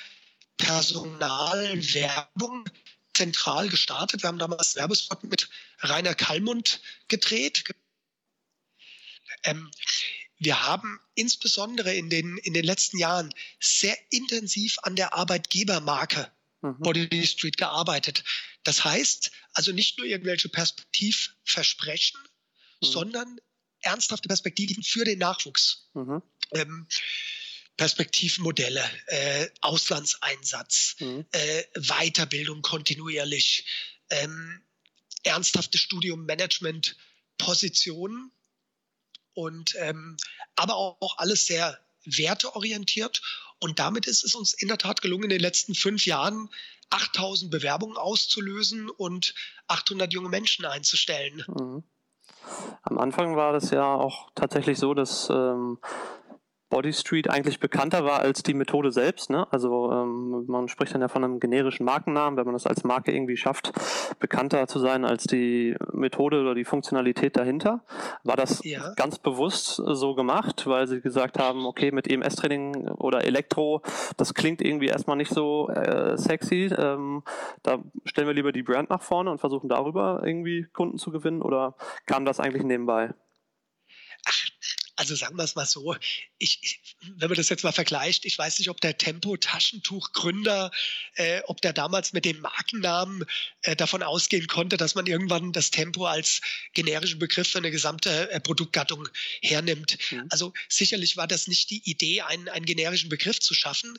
Personalwerbung 0.59 2.68
zentral 3.14 3.68
gestartet. 3.68 4.23
Wir 4.23 4.28
haben 4.28 4.38
damals 4.38 4.76
Werbespot 4.76 5.25
mit 5.25 5.49
Rainer 5.80 6.14
Kallmund 6.14 6.80
gedreht. 7.09 7.64
Ähm, 9.45 9.71
wir 10.38 10.62
haben 10.62 11.00
insbesondere 11.14 11.95
in 11.95 12.11
den, 12.11 12.37
in 12.38 12.52
den 12.52 12.64
letzten 12.64 12.99
Jahren 12.99 13.33
sehr 13.59 13.97
intensiv 14.11 14.76
an 14.83 14.97
der 14.97 15.14
Arbeitgebermarke 15.14 16.30
mhm. 16.61 16.78
Body 16.78 17.26
Street 17.26 17.56
gearbeitet. 17.56 18.23
Das 18.62 18.85
heißt 18.85 19.30
also 19.52 19.73
nicht 19.73 19.99
nur 19.99 20.06
irgendwelche 20.06 20.49
Perspektivversprechen, 20.49 22.21
mhm. 22.21 22.87
sondern 22.87 23.38
ernsthafte 23.87 24.28
Perspektiven 24.28 24.83
für 24.83 25.05
den 25.05 25.19
Nachwuchs. 25.19 25.88
Mhm. 25.95 26.23
Ähm, 26.52 26.87
Perspektivmodelle, 27.76 28.83
äh, 29.07 29.49
Auslandseinsatz, 29.61 30.97
mhm. 31.00 31.26
äh, 31.33 31.64
Weiterbildung 31.75 32.62
kontinuierlich, 32.62 33.66
ähm, 34.11 34.62
ernsthafte 35.25 35.76
Studium, 35.76 36.25
Management, 36.25 36.97
Positionen 37.38 38.33
und 39.35 39.75
ähm, 39.78 40.16
aber 40.55 40.76
auch, 40.76 40.97
auch, 41.00 41.19
alles 41.19 41.47
sehr 41.47 41.78
werteorientiert. 42.05 43.21
Und 43.59 43.78
damit 43.78 44.07
ist 44.07 44.25
es 44.25 44.35
uns 44.35 44.55
in 44.55 44.69
der 44.69 44.78
Tat 44.78 45.02
gelungen, 45.02 45.25
in 45.25 45.31
den 45.31 45.40
letzten 45.40 45.75
fünf 45.75 46.07
Jahren 46.07 46.49
8000 46.90 47.50
Bewerbungen 47.50 47.97
auszulösen 47.97 48.88
und 48.88 49.35
800 49.66 50.12
junge 50.12 50.28
Menschen 50.28 50.64
einzustellen. 50.64 51.45
Mhm. 51.49 51.85
Am 52.83 52.99
Anfang 52.99 53.37
war 53.37 53.53
das 53.53 53.71
ja 53.71 53.95
auch 53.95 54.31
tatsächlich 54.35 54.79
so, 54.79 54.95
dass 54.95 55.29
ähm, 55.31 55.79
Body 56.68 56.92
Street 56.92 57.30
eigentlich 57.30 57.61
bekannter 57.61 58.04
war 58.04 58.20
als 58.20 58.42
die 58.42 58.54
Methode 58.54 58.90
selbst. 58.90 59.30
Ne? 59.30 59.46
Also 59.52 59.92
ähm, 59.92 60.44
man 60.49 60.68
spricht 60.68 60.94
dann 60.94 61.00
ja 61.00 61.08
von 61.08 61.23
einem 61.23 61.38
generischen 61.38 61.87
Markennamen, 61.87 62.37
wenn 62.37 62.44
man 62.44 62.54
das 62.54 62.66
als 62.66 62.82
Marke 62.82 63.12
irgendwie 63.12 63.37
schafft, 63.37 63.73
bekannter 64.18 64.66
zu 64.66 64.80
sein 64.80 65.04
als 65.04 65.25
die 65.25 65.76
Methode 65.92 66.40
oder 66.40 66.54
die 66.54 66.64
Funktionalität 66.64 67.37
dahinter. 67.37 67.85
War 68.25 68.37
das 68.37 68.64
ja. 68.64 68.92
ganz 68.96 69.18
bewusst 69.18 69.76
so 69.76 70.14
gemacht, 70.14 70.66
weil 70.66 70.88
sie 70.88 71.00
gesagt 71.00 71.38
haben, 71.38 71.66
okay, 71.66 71.92
mit 71.92 72.11
EMS-Training 72.11 72.88
oder 72.88 73.25
Elektro, 73.25 73.82
das 74.16 74.35
klingt 74.35 74.61
irgendwie 74.61 74.88
erstmal 74.88 75.16
nicht 75.16 75.30
so 75.30 75.68
äh, 75.68 76.18
sexy. 76.18 76.70
Ähm, 76.76 77.23
da 77.62 77.78
stellen 78.04 78.26
wir 78.26 78.35
lieber 78.35 78.52
die 78.52 78.64
Brand 78.64 78.90
nach 78.90 79.02
vorne 79.02 79.30
und 79.30 79.38
versuchen 79.38 79.68
darüber 79.68 80.23
irgendwie 80.25 80.66
Kunden 80.73 80.99
zu 80.99 81.12
gewinnen 81.12 81.42
oder 81.42 81.76
kam 82.06 82.25
das 82.25 82.40
eigentlich 82.40 82.64
nebenbei? 82.64 83.14
Also 84.97 85.15
sagen 85.15 85.37
wir 85.37 85.45
es 85.45 85.55
mal 85.55 85.67
so, 85.67 85.95
ich, 86.38 86.81
wenn 87.03 87.29
man 87.29 87.37
das 87.37 87.50
jetzt 87.50 87.65
mal 87.65 87.73
vergleicht, 87.73 88.25
ich 88.25 88.37
weiß 88.37 88.59
nicht, 88.59 88.71
ob 88.71 88.81
der 88.81 88.97
Tempo-Taschentuch-Gründer, 88.97 90.71
äh, 91.15 91.43
ob 91.47 91.61
der 91.61 91.75
damals 91.75 92.15
mit 92.15 92.25
dem 92.25 92.41
Markennamen 92.41 93.25
äh, 93.62 93.76
davon 93.76 94.03
ausgehen 94.03 94.47
konnte, 94.47 94.79
dass 94.79 94.95
man 94.95 95.07
irgendwann 95.07 95.53
das 95.53 95.71
Tempo 95.71 96.07
als 96.07 96.41
generischen 96.73 97.19
Begriff 97.19 97.49
für 97.49 97.59
eine 97.59 97.71
gesamte 97.71 98.31
äh, 98.31 98.41
Produktgattung 98.41 99.09
hernimmt. 99.43 99.99
Mhm. 100.11 100.26
Also 100.31 100.55
sicherlich 100.69 101.17
war 101.17 101.26
das 101.26 101.47
nicht 101.47 101.71
die 101.71 101.88
Idee, 101.88 102.23
einen, 102.23 102.49
einen 102.49 102.67
generischen 102.67 103.11
Begriff 103.11 103.38
zu 103.38 103.55
schaffen, 103.55 103.99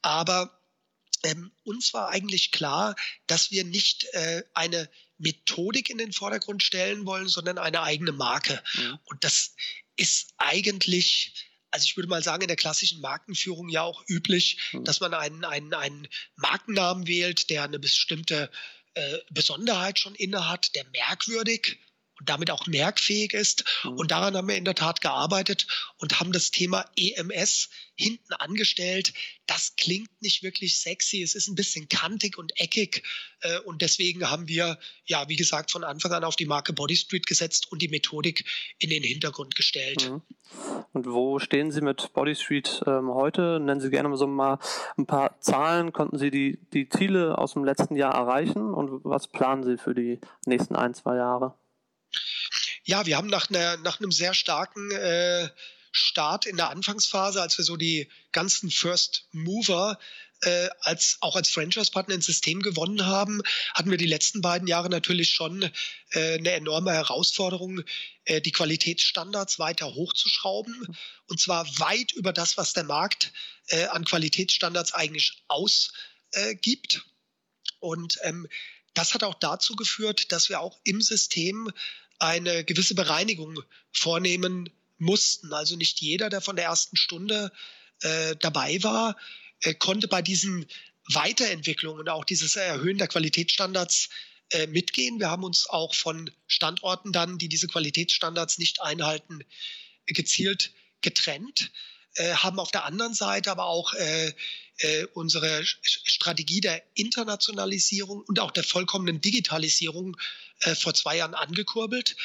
aber 0.00 0.58
ähm, 1.24 1.52
uns 1.64 1.92
war 1.94 2.10
eigentlich 2.10 2.52
klar, 2.52 2.94
dass 3.26 3.50
wir 3.50 3.64
nicht 3.64 4.04
äh, 4.12 4.44
eine 4.54 4.88
Methodik 5.18 5.90
in 5.90 5.98
den 5.98 6.12
Vordergrund 6.12 6.62
stellen 6.62 7.06
wollen, 7.06 7.28
sondern 7.28 7.58
eine 7.58 7.82
eigene 7.82 8.12
Marke. 8.12 8.62
Mhm. 8.74 8.98
Und 9.04 9.24
das 9.24 9.54
ist 9.98 10.32
eigentlich, 10.38 11.34
also 11.70 11.84
ich 11.84 11.96
würde 11.96 12.08
mal 12.08 12.22
sagen, 12.22 12.42
in 12.42 12.48
der 12.48 12.56
klassischen 12.56 13.00
Markenführung 13.00 13.68
ja 13.68 13.82
auch 13.82 14.02
üblich, 14.08 14.70
mhm. 14.72 14.84
dass 14.84 15.00
man 15.00 15.12
einen, 15.12 15.44
einen, 15.44 15.74
einen 15.74 16.08
Markennamen 16.36 17.06
wählt, 17.06 17.50
der 17.50 17.64
eine 17.64 17.78
bestimmte 17.78 18.50
äh, 18.94 19.18
Besonderheit 19.30 19.98
schon 19.98 20.14
innehat, 20.14 20.74
der 20.74 20.84
merkwürdig 20.92 21.78
und 22.18 22.28
damit 22.28 22.50
auch 22.50 22.66
merkfähig 22.66 23.32
ist. 23.32 23.64
Mhm. 23.84 23.92
Und 23.92 24.10
daran 24.10 24.36
haben 24.36 24.48
wir 24.48 24.56
in 24.56 24.64
der 24.64 24.74
Tat 24.74 25.00
gearbeitet 25.00 25.66
und 25.98 26.20
haben 26.20 26.32
das 26.32 26.50
Thema 26.50 26.84
EMS 26.96 27.68
hinten 27.94 28.32
angestellt. 28.34 29.12
Das 29.46 29.74
klingt 29.76 30.10
nicht 30.22 30.42
wirklich 30.42 30.78
sexy. 30.78 31.22
Es 31.22 31.34
ist 31.34 31.48
ein 31.48 31.56
bisschen 31.56 31.88
kantig 31.88 32.38
und 32.38 32.52
eckig. 32.60 33.02
Äh, 33.40 33.58
und 33.60 33.82
deswegen 33.82 34.30
haben 34.30 34.46
wir, 34.46 34.78
ja, 35.04 35.28
wie 35.28 35.36
gesagt, 35.36 35.72
von 35.72 35.84
Anfang 35.84 36.12
an 36.12 36.24
auf 36.24 36.36
die 36.36 36.46
Marke 36.46 36.72
Body 36.72 36.96
Street 36.96 37.26
gesetzt 37.26 37.70
und 37.72 37.82
die 37.82 37.88
Methodik 37.88 38.44
in 38.78 38.90
den 38.90 39.02
Hintergrund 39.02 39.56
gestellt. 39.56 40.08
Mhm. 40.08 40.22
Und 40.92 41.06
wo 41.06 41.38
stehen 41.38 41.70
Sie 41.70 41.80
mit 41.80 42.12
Body 42.12 42.34
Street 42.34 42.82
ähm, 42.86 43.08
heute? 43.12 43.60
Nennen 43.60 43.80
Sie 43.80 43.90
gerne 43.90 44.16
so 44.16 44.26
mal 44.26 44.58
ein 44.96 45.06
paar 45.06 45.40
Zahlen. 45.40 45.92
Konnten 45.92 46.18
Sie 46.18 46.30
die, 46.30 46.58
die 46.72 46.88
Ziele 46.88 47.36
aus 47.36 47.54
dem 47.54 47.64
letzten 47.64 47.96
Jahr 47.96 48.14
erreichen? 48.14 48.72
Und 48.72 49.04
was 49.04 49.28
planen 49.28 49.64
Sie 49.64 49.76
für 49.76 49.94
die 49.94 50.20
nächsten 50.46 50.76
ein, 50.76 50.94
zwei 50.94 51.16
Jahre? 51.16 51.54
Ja, 52.88 53.04
wir 53.04 53.18
haben 53.18 53.26
nach, 53.26 53.50
einer, 53.50 53.76
nach 53.76 54.00
einem 54.00 54.10
sehr 54.10 54.32
starken 54.32 54.90
äh, 54.92 55.50
Start 55.92 56.46
in 56.46 56.56
der 56.56 56.70
Anfangsphase, 56.70 57.42
als 57.42 57.58
wir 57.58 57.64
so 57.66 57.76
die 57.76 58.08
ganzen 58.32 58.70
First 58.70 59.26
Mover 59.30 59.98
äh, 60.40 60.70
als 60.80 61.18
auch 61.20 61.36
als 61.36 61.50
Franchise-Partner 61.50 62.14
ins 62.14 62.24
System 62.24 62.62
gewonnen 62.62 63.04
haben, 63.04 63.42
hatten 63.74 63.90
wir 63.90 63.98
die 63.98 64.06
letzten 64.06 64.40
beiden 64.40 64.66
Jahre 64.66 64.88
natürlich 64.88 65.34
schon 65.34 65.70
äh, 66.12 66.38
eine 66.38 66.52
enorme 66.52 66.92
Herausforderung, 66.92 67.82
äh, 68.24 68.40
die 68.40 68.52
Qualitätsstandards 68.52 69.58
weiter 69.58 69.94
hochzuschrauben. 69.94 70.96
Und 71.26 71.38
zwar 71.38 71.66
weit 71.78 72.12
über 72.12 72.32
das, 72.32 72.56
was 72.56 72.72
der 72.72 72.84
Markt 72.84 73.34
äh, 73.66 73.84
an 73.88 74.06
Qualitätsstandards 74.06 74.94
eigentlich 74.94 75.44
ausgibt. 75.48 77.02
Und 77.80 78.18
ähm, 78.22 78.48
das 78.94 79.12
hat 79.12 79.24
auch 79.24 79.34
dazu 79.34 79.76
geführt, 79.76 80.32
dass 80.32 80.48
wir 80.48 80.60
auch 80.60 80.80
im 80.84 81.02
System 81.02 81.70
eine 82.18 82.64
gewisse 82.64 82.94
Bereinigung 82.94 83.62
vornehmen 83.92 84.70
mussten. 84.98 85.52
Also 85.52 85.76
nicht 85.76 86.00
jeder, 86.00 86.30
der 86.30 86.40
von 86.40 86.56
der 86.56 86.66
ersten 86.66 86.96
Stunde 86.96 87.52
äh, 88.02 88.36
dabei 88.36 88.82
war, 88.82 89.16
äh, 89.60 89.74
konnte 89.74 90.08
bei 90.08 90.22
diesen 90.22 90.66
Weiterentwicklungen 91.12 92.00
und 92.00 92.08
auch 92.08 92.24
dieses 92.24 92.56
Erhöhen 92.56 92.98
der 92.98 93.08
Qualitätsstandards 93.08 94.08
äh, 94.50 94.66
mitgehen. 94.66 95.18
Wir 95.20 95.30
haben 95.30 95.44
uns 95.44 95.68
auch 95.68 95.94
von 95.94 96.30
Standorten 96.46 97.12
dann, 97.12 97.38
die 97.38 97.48
diese 97.48 97.66
Qualitätsstandards 97.66 98.58
nicht 98.58 98.82
einhalten, 98.82 99.44
gezielt 100.06 100.72
getrennt, 101.00 101.70
äh, 102.18 102.34
haben 102.34 102.58
auf 102.58 102.70
der 102.70 102.84
anderen 102.84 103.14
Seite 103.14 103.50
aber 103.50 103.66
auch 103.66 103.94
äh, 103.94 104.32
äh, 104.78 105.06
unsere 105.14 105.64
Strategie 105.64 106.60
der 106.60 106.82
Internationalisierung 106.94 108.22
und 108.22 108.40
auch 108.40 108.50
der 108.50 108.64
vollkommenen 108.64 109.20
Digitalisierung 109.20 110.16
äh, 110.60 110.74
vor 110.74 110.94
zwei 110.94 111.16
Jahren 111.16 111.34
angekurbelt. 111.34 112.16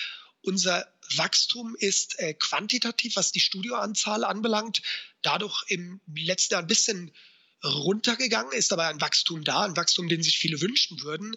Unser 0.42 0.88
Wachstum 1.16 1.76
ist 1.80 2.20
äh, 2.20 2.34
quantitativ, 2.34 3.16
was 3.16 3.32
die 3.32 3.40
Studioanzahl 3.40 4.24
anbelangt, 4.24 4.82
dadurch 5.22 5.64
im 5.68 6.02
letzten 6.14 6.56
Jahr 6.56 6.62
ein 6.62 6.68
bisschen 6.68 7.12
runtergegangen, 7.64 8.52
ist 8.52 8.74
aber 8.74 8.88
ein 8.88 9.00
Wachstum 9.00 9.44
da, 9.44 9.62
ein 9.62 9.78
Wachstum, 9.78 10.10
den 10.10 10.22
sich 10.22 10.38
viele 10.38 10.60
wünschen 10.60 11.02
würden. 11.02 11.36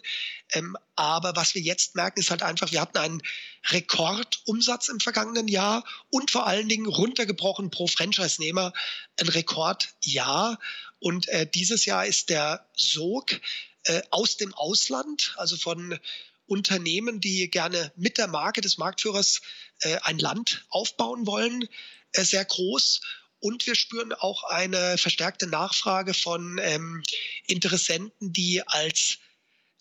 Ähm, 0.51 0.75
aber 0.95 1.35
was 1.35 1.55
wir 1.55 1.61
jetzt 1.61 1.95
merken, 1.95 2.19
ist 2.19 2.31
halt 2.31 2.43
einfach, 2.43 2.71
wir 2.71 2.81
hatten 2.81 2.97
einen 2.97 3.21
Rekordumsatz 3.69 4.89
im 4.89 4.99
vergangenen 4.99 5.47
Jahr 5.47 5.85
und 6.09 6.31
vor 6.31 6.45
allen 6.45 6.67
Dingen 6.67 6.87
runtergebrochen 6.87 7.71
pro 7.71 7.87
Franchise-Nehmer 7.87 8.73
ein 9.19 9.29
Rekordjahr. 9.29 10.59
Und 10.99 11.27
äh, 11.29 11.47
dieses 11.49 11.85
Jahr 11.85 12.05
ist 12.05 12.29
der 12.29 12.67
Sog 12.75 13.39
äh, 13.83 14.01
aus 14.09 14.37
dem 14.37 14.53
Ausland, 14.53 15.33
also 15.37 15.55
von 15.55 15.97
Unternehmen, 16.45 17.21
die 17.21 17.49
gerne 17.49 17.91
mit 17.95 18.17
der 18.17 18.27
Marke 18.27 18.61
des 18.61 18.77
Marktführers 18.77 19.41
äh, 19.81 19.97
ein 20.03 20.17
Land 20.19 20.65
aufbauen 20.69 21.27
wollen, 21.27 21.67
äh, 22.13 22.23
sehr 22.23 22.43
groß. 22.43 23.01
Und 23.39 23.67
wir 23.67 23.75
spüren 23.75 24.13
auch 24.13 24.43
eine 24.43 24.97
verstärkte 24.97 25.47
Nachfrage 25.47 26.13
von 26.13 26.59
ähm, 26.61 27.03
Interessenten, 27.45 28.33
die 28.33 28.65
als 28.67 29.19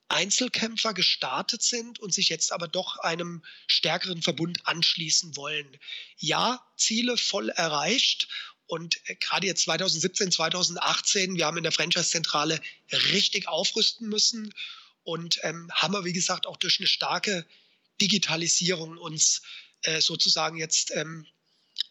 Einzelkämpfer 0.08 0.94
gestartet 0.94 1.62
sind 1.62 1.98
und 1.98 2.14
sich 2.14 2.28
jetzt 2.28 2.52
aber 2.52 2.68
doch 2.68 2.98
einem 2.98 3.42
stärkeren 3.66 4.22
Verbund 4.22 4.66
anschließen 4.66 5.36
wollen. 5.36 5.78
Ja, 6.18 6.64
Ziele 6.76 7.16
voll 7.16 7.48
erreicht. 7.48 8.28
Und 8.66 9.00
äh, 9.08 9.16
gerade 9.16 9.46
jetzt 9.46 9.62
2017, 9.62 10.32
2018, 10.32 11.36
wir 11.36 11.46
haben 11.46 11.56
in 11.56 11.62
der 11.62 11.72
Franchise-Zentrale 11.72 12.60
richtig 13.12 13.48
aufrüsten 13.48 14.08
müssen 14.08 14.52
und 15.02 15.38
ähm, 15.42 15.70
haben 15.72 15.94
wir, 15.94 16.04
wie 16.04 16.12
gesagt, 16.12 16.46
auch 16.46 16.56
durch 16.56 16.80
eine 16.80 16.88
starke 16.88 17.46
Digitalisierung 18.00 18.98
uns 18.98 19.42
äh, 19.82 20.00
sozusagen 20.00 20.56
jetzt 20.56 20.90
ähm, 20.94 21.26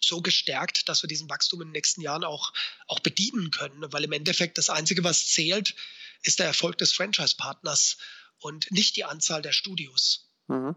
so 0.01 0.21
gestärkt, 0.21 0.89
dass 0.89 1.03
wir 1.03 1.07
diesen 1.07 1.29
Wachstum 1.29 1.61
in 1.61 1.67
den 1.69 1.73
nächsten 1.73 2.01
Jahren 2.01 2.23
auch, 2.23 2.53
auch 2.87 2.99
bedienen 2.99 3.51
können. 3.51 3.91
Weil 3.91 4.03
im 4.03 4.11
Endeffekt 4.11 4.57
das 4.57 4.69
Einzige, 4.69 5.03
was 5.03 5.27
zählt, 5.27 5.75
ist 6.23 6.39
der 6.39 6.47
Erfolg 6.47 6.77
des 6.77 6.93
Franchise-Partners 6.93 7.97
und 8.39 8.71
nicht 8.71 8.95
die 8.95 9.05
Anzahl 9.05 9.41
der 9.41 9.51
Studios. 9.51 10.29
Mhm. 10.47 10.75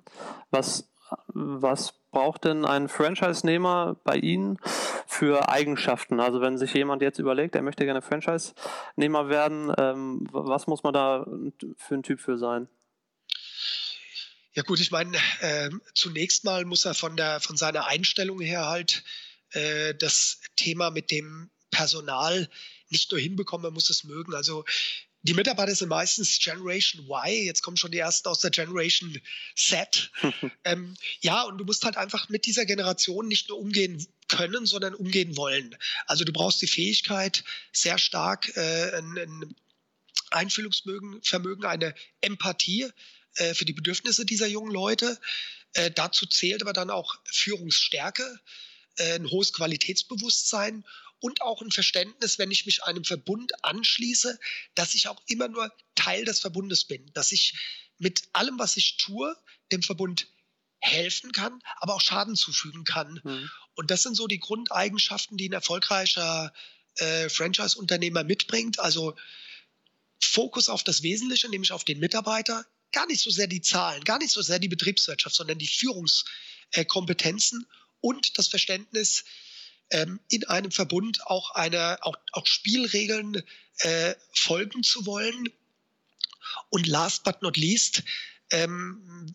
Was, 0.51 0.89
was 1.29 1.95
braucht 2.11 2.45
denn 2.45 2.65
ein 2.65 2.89
Franchise-Nehmer 2.89 3.97
bei 4.05 4.17
Ihnen 4.17 4.59
für 5.07 5.49
Eigenschaften? 5.49 6.21
Also 6.21 6.41
wenn 6.41 6.59
sich 6.59 6.73
jemand 6.75 7.03
jetzt 7.03 7.19
überlegt, 7.19 7.55
er 7.55 7.63
möchte 7.63 7.85
gerne 7.85 8.03
Franchise-Nehmer 8.03 9.29
werden, 9.29 9.73
ähm, 9.79 10.27
was 10.31 10.67
muss 10.67 10.83
man 10.83 10.95
da 10.95 11.27
für 11.77 11.95
ein 11.95 12.03
Typ 12.03 12.21
für 12.21 12.39
sein? 12.39 12.69
Ja 14.59 14.65
gut, 14.65 14.81
ich 14.81 14.91
meine, 14.91 15.17
äh, 15.39 15.71
zunächst 15.95 16.43
mal 16.43 16.65
muss 16.65 16.85
er 16.85 16.95
von, 16.95 17.17
der, 17.17 17.39
von 17.39 17.57
seiner 17.57 17.87
Einstellung 17.87 18.41
her 18.41 18.67
halt 18.67 19.05
äh, 19.51 19.95
das 19.95 20.41
Thema 20.57 20.91
mit 20.91 21.13
dem 21.13 21.49
Personal 21.71 22.51
nicht 22.89 23.13
nur 23.13 23.21
hinbekommen, 23.21 23.65
er 23.65 23.71
muss 23.71 23.89
es 23.89 24.03
mögen. 24.03 24.35
Also 24.35 24.65
die 25.23 25.35
Mitarbeiter 25.35 25.73
sind 25.77 25.91
meistens 25.91 26.41
Generation 26.41 27.07
Y, 27.07 27.45
jetzt 27.45 27.63
kommen 27.63 27.77
schon 27.77 27.93
die 27.93 27.99
ersten 27.99 28.27
aus 28.27 28.41
der 28.41 28.51
Generation 28.51 29.21
Z. 29.55 30.11
ähm, 30.65 30.97
ja, 31.21 31.45
und 31.45 31.59
du 31.59 31.65
musst 31.65 31.85
halt 31.85 31.97
einfach 31.97 32.29
mit 32.29 32.45
dieser 32.45 32.67
Generation 32.67 33.29
nicht 33.29 33.51
nur 33.51 33.61
umgehen 33.61 34.05
können, 34.27 34.67
sondern 34.67 34.97
umgehen 34.97 35.37
wollen. 35.37 35.77
Also 36.07 36.25
du 36.25 36.33
brauchst 36.33 36.61
die 36.63 36.67
Fähigkeit, 36.67 37.45
sehr 37.73 37.99
stark 37.99 38.57
äh, 38.57 38.97
ein, 38.97 39.19
ein 39.19 39.55
Einfühlungsvermögen, 40.31 41.65
eine 41.65 41.95
Empathie 42.23 42.91
äh, 43.39 43.55
für 43.55 43.65
die 43.65 43.73
Bedürfnisse 43.73 44.25
dieser 44.25 44.47
jungen 44.47 44.71
Leute. 44.71 45.19
Äh, 45.75 45.91
dazu 45.91 46.27
zählt 46.27 46.63
aber 46.63 46.73
dann 46.73 46.91
auch 46.91 47.17
Führungsstärke, 47.25 48.41
äh, 48.97 49.15
ein 49.15 49.31
hohes 49.31 49.53
Qualitätsbewusstsein 49.53 50.85
und 51.21 51.43
auch 51.43 51.63
ein 51.63 51.71
Verständnis, 51.71 52.39
wenn 52.39 52.51
ich 52.51 52.67
mich 52.67 52.85
einem 52.85 53.05
Verbund 53.05 53.65
anschließe, 53.65 54.39
dass 54.75 54.95
ich 54.95 55.09
auch 55.09 55.21
immer 55.27 55.49
nur 55.49 55.73
Teil 55.95 56.25
des 56.25 56.41
Verbundes 56.41 56.85
bin, 56.85 57.11
dass 57.13 57.33
ich 57.33 57.55
mit 57.99 58.23
allem, 58.33 58.59
was 58.59 58.77
ich 58.77 58.97
tue, 58.97 59.37
dem 59.73 59.83
Verbund 59.83 60.29
helfen 60.81 61.33
kann, 61.33 61.61
aber 61.77 61.95
auch 61.95 62.01
Schaden 62.01 62.37
zufügen 62.37 62.85
kann. 62.85 63.21
Mhm. 63.25 63.51
Und 63.75 63.91
das 63.91 64.05
sind 64.05 64.15
so 64.15 64.29
die 64.29 64.39
Grundeigenschaften, 64.39 65.37
die 65.37 65.49
ein 65.49 65.53
erfolgreicher 65.53 66.53
äh, 66.97 67.29
Franchise-Unternehmer 67.29 68.23
mitbringt. 68.23 68.79
Also 68.79 69.17
Fokus 70.21 70.69
auf 70.69 70.85
das 70.85 71.03
Wesentliche, 71.03 71.49
nämlich 71.49 71.73
auf 71.73 71.85
den 71.85 71.99
Mitarbeiter, 71.99 72.65
gar 72.93 73.07
nicht 73.07 73.21
so 73.21 73.31
sehr 73.31 73.47
die 73.47 73.61
Zahlen, 73.61 74.05
gar 74.05 74.19
nicht 74.19 74.33
so 74.33 74.43
sehr 74.43 74.59
die 74.59 74.69
Betriebswirtschaft, 74.69 75.35
sondern 75.35 75.59
die 75.59 75.67
Führungskompetenzen 75.67 77.67
und 78.01 78.39
das 78.39 78.49
Verständnis, 78.49 79.25
ähm, 79.91 80.21
in 80.29 80.45
einem 80.45 80.71
Verbund 80.71 81.27
auch, 81.27 81.53
eine, 81.53 81.99
auch, 82.03 82.17
auch 82.33 82.47
Spielregeln 82.47 83.43
äh, 83.79 84.15
folgen 84.33 84.83
zu 84.83 85.07
wollen. 85.07 85.49
Und 86.71 86.87
last 86.87 87.25
but 87.25 87.41
not 87.43 87.57
least, 87.57 88.03
ähm, 88.51 89.35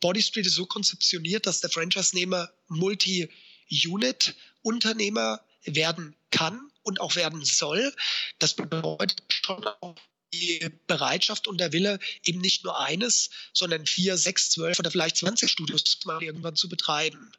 Body 0.00 0.22
Street 0.22 0.46
ist 0.46 0.54
so 0.54 0.64
konzeptioniert, 0.66 1.46
dass 1.46 1.60
der 1.60 1.70
Franchise-Nehmer 1.70 2.50
Multi-Unit-Unternehmer 2.68 5.40
werden 5.64 6.14
kann 6.30 6.60
und 6.82 7.00
auch 7.00 7.16
werden 7.16 7.44
soll. 7.44 7.92
Das 8.38 8.54
bedeutet 8.54 9.24
schon 9.28 9.66
auch 9.80 9.96
die 10.32 10.68
Bereitschaft 10.86 11.46
und 11.46 11.60
der 11.60 11.72
Wille, 11.72 11.98
eben 12.24 12.40
nicht 12.40 12.64
nur 12.64 12.78
eines, 12.78 13.30
sondern 13.52 13.86
vier, 13.86 14.16
sechs, 14.16 14.50
zwölf 14.50 14.78
oder 14.78 14.90
vielleicht 14.90 15.16
20 15.18 15.50
Studios 15.50 15.98
mal 16.04 16.22
irgendwann 16.22 16.56
zu 16.56 16.68
betreiben 16.68 17.32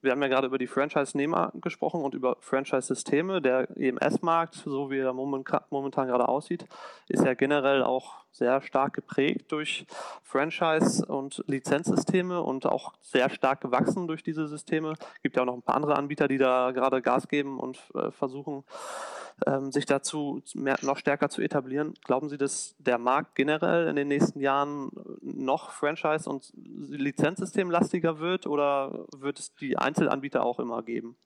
wir 0.00 0.12
haben 0.12 0.22
ja 0.22 0.28
gerade 0.28 0.46
über 0.46 0.58
die 0.58 0.66
Franchise-Nehmer 0.66 1.52
gesprochen 1.54 2.02
und 2.02 2.14
über 2.14 2.36
Franchise-Systeme. 2.40 3.42
Der 3.42 3.68
EMS-Markt, 3.76 4.54
so 4.54 4.90
wie 4.90 4.98
er 4.98 5.12
momentan 5.12 6.08
gerade 6.08 6.28
aussieht, 6.28 6.66
ist 7.08 7.24
ja 7.24 7.34
generell 7.34 7.82
auch 7.82 8.24
sehr 8.30 8.62
stark 8.62 8.94
geprägt 8.94 9.52
durch 9.52 9.86
Franchise- 10.22 11.04
und 11.04 11.42
Lizenzsysteme 11.46 12.42
und 12.42 12.66
auch 12.66 12.94
sehr 13.00 13.28
stark 13.30 13.60
gewachsen 13.60 14.06
durch 14.06 14.22
diese 14.22 14.46
Systeme. 14.46 14.92
Es 14.92 15.22
gibt 15.22 15.36
ja 15.36 15.42
auch 15.42 15.46
noch 15.46 15.54
ein 15.54 15.62
paar 15.62 15.76
andere 15.76 15.96
Anbieter, 15.96 16.28
die 16.28 16.38
da 16.38 16.70
gerade 16.70 17.02
Gas 17.02 17.28
geben 17.28 17.58
und 17.58 17.78
äh, 17.94 18.10
versuchen, 18.10 18.64
ähm, 19.46 19.72
sich 19.72 19.86
dazu 19.86 20.42
mehr, 20.54 20.76
noch 20.82 20.98
stärker 20.98 21.28
zu 21.28 21.42
etablieren. 21.42 21.94
Glauben 22.04 22.28
Sie, 22.28 22.38
dass 22.38 22.74
der 22.78 22.98
Markt 22.98 23.34
generell 23.34 23.88
in 23.88 23.96
den 23.96 24.08
nächsten 24.08 24.40
Jahren 24.40 24.90
noch 25.20 25.70
Franchise- 25.70 26.28
und 26.28 26.52
Lizenzsystemlastiger 26.54 28.20
wird 28.20 28.46
oder 28.46 29.06
wird 29.16 29.38
es 29.38 29.54
die 29.54 29.76
Einzelanbieter 29.78 30.44
auch 30.44 30.60
immer 30.60 30.82
geben? 30.82 31.16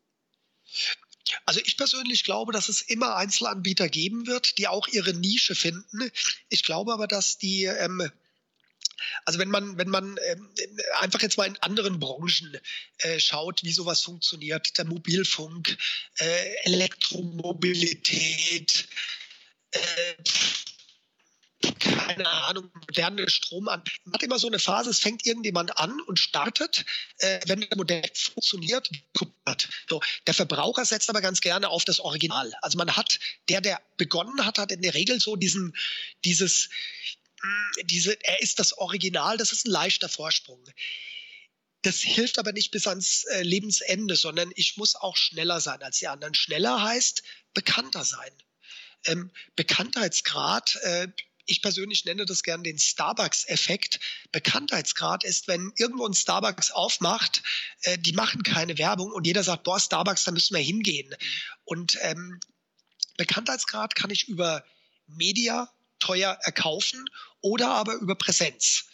Also 1.47 1.61
ich 1.65 1.77
persönlich 1.77 2.25
glaube, 2.25 2.53
dass 2.53 2.69
es 2.69 2.83
immer 2.83 3.17
Einzelanbieter 3.17 3.89
geben 3.89 4.27
wird, 4.27 4.59
die 4.59 4.69
auch 4.69 4.89
ihre 4.89 5.15
Nische 5.15 5.55
finden. 5.55 6.11
Ich 6.49 6.65
glaube 6.65 6.93
aber, 6.93 7.07
dass 7.07 7.39
die 7.39 7.65
ähm, 7.65 8.11
also 9.25 9.39
wenn 9.39 9.51
man, 9.51 9.79
wenn 9.79 9.89
man 9.89 10.19
ähm, 10.27 10.51
einfach 11.01 11.23
jetzt 11.23 11.37
mal 11.37 11.47
in 11.47 11.57
anderen 11.59 12.01
Branchen 12.01 12.59
äh, 12.99 13.21
schaut, 13.21 13.63
wie 13.63 13.73
sowas 13.73 14.03
funktioniert, 14.03 14.77
der 14.79 14.85
Mobilfunk, 14.85 15.79
äh, 16.19 16.55
Elektromobilität, 16.65 18.89
äh, 19.73 20.15
keine 21.79 22.29
Ahnung, 22.29 22.71
moderne 22.75 23.29
Strom 23.29 23.69
an. 23.69 23.83
Man 24.05 24.15
hat 24.15 24.23
immer 24.23 24.39
so 24.39 24.47
eine 24.47 24.59
Phase, 24.59 24.91
es 24.91 24.99
fängt 24.99 25.27
irgendjemand 25.27 25.79
an 25.79 26.01
und 26.03 26.19
startet, 26.19 26.85
äh, 27.19 27.41
wenn 27.47 27.61
das 27.61 27.77
Modell 27.77 28.03
funktioniert, 28.15 28.91
so, 29.89 30.01
der 30.27 30.35
Verbraucher 30.35 30.85
setzt 30.85 31.11
aber 31.11 31.21
ganz 31.21 31.41
gerne 31.41 31.69
auf 31.69 31.85
das 31.85 32.01
Original. 32.01 32.53
Also 32.63 32.79
man 32.79 32.97
hat, 32.97 33.19
der, 33.49 33.61
der 33.61 33.81
begonnen 33.97 34.45
hat, 34.45 34.59
hat 34.59 34.73
in 34.73 34.83
der 34.83 34.95
Regel 34.95 35.21
so 35.21 35.37
diesen, 35.37 35.77
dieses, 36.25 36.69
diese, 37.85 38.17
er 38.25 38.41
ist 38.43 38.59
das 38.59 38.77
Original, 38.79 39.37
das 39.37 39.53
ist 39.53 39.67
ein 39.67 39.71
leichter 39.71 40.09
Vorsprung. 40.09 40.63
Das 41.83 41.99
hilft 41.99 42.39
aber 42.39 42.53
nicht 42.53 42.71
bis 42.71 42.87
ans 42.87 43.25
äh, 43.25 43.43
Lebensende, 43.43 44.17
sondern 44.17 44.51
ich 44.57 44.79
muss 44.79 44.97
auch 44.97 45.17
schneller 45.17 45.61
sein 45.61 45.83
als 45.83 45.99
die 45.99 46.09
anderen. 46.09 46.35
Schneller 46.35 46.83
heißt 46.83 47.23
bekannter 47.53 48.05
sein. 48.05 48.33
Ähm, 49.07 49.31
Bekanntheitsgrad, 49.55 50.77
äh, 50.77 51.09
ich 51.47 51.63
persönlich 51.63 52.05
nenne 52.05 52.25
das 52.27 52.43
gern 52.43 52.63
den 52.63 52.79
Starbucks-Effekt. 52.79 54.01
Bekanntheitsgrad 54.33 55.25
ist, 55.25 55.49
wenn 55.49 55.73
irgendwo 55.77 56.07
ein 56.07 56.15
Starbucks 56.15 56.71
aufmacht, 56.71 57.43
äh, 57.83 57.99
die 57.99 58.13
machen 58.13 58.43
keine 58.43 58.79
Werbung 58.79 59.13
und 59.13 59.27
jeder 59.27 59.43
sagt, 59.43 59.65
boah, 59.65 59.79
Starbucks, 59.79 60.25
da 60.25 60.31
müssen 60.31 60.55
wir 60.55 60.63
hingehen. 60.63 61.15
Und 61.65 61.99
ähm, 62.03 62.41
Bekanntheitsgrad 63.17 63.95
kann 63.95 64.11
ich 64.11 64.29
über 64.29 64.65
Media 65.07 65.71
teuer 65.99 66.39
erkaufen 66.43 67.05
oder 67.41 67.69
aber 67.69 67.95
über 67.95 68.15
Präsenz. 68.15 68.87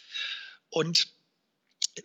Und 0.69 1.07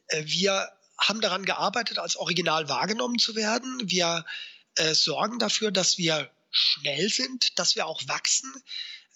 äh, 0.09 0.25
wir 0.25 0.71
haben 0.99 1.21
daran 1.21 1.45
gearbeitet, 1.45 1.99
als 1.99 2.17
Original 2.17 2.69
wahrgenommen 2.69 3.19
zu 3.19 3.35
werden. 3.35 3.91
Wir 3.91 4.25
äh, 4.77 4.95
sorgen 4.95 5.39
dafür, 5.39 5.71
dass 5.71 5.99
wir 5.99 6.31
schnell 6.51 7.09
sind, 7.09 7.59
dass 7.59 7.77
wir 7.77 7.87
auch 7.87 8.07
wachsen. 8.09 8.53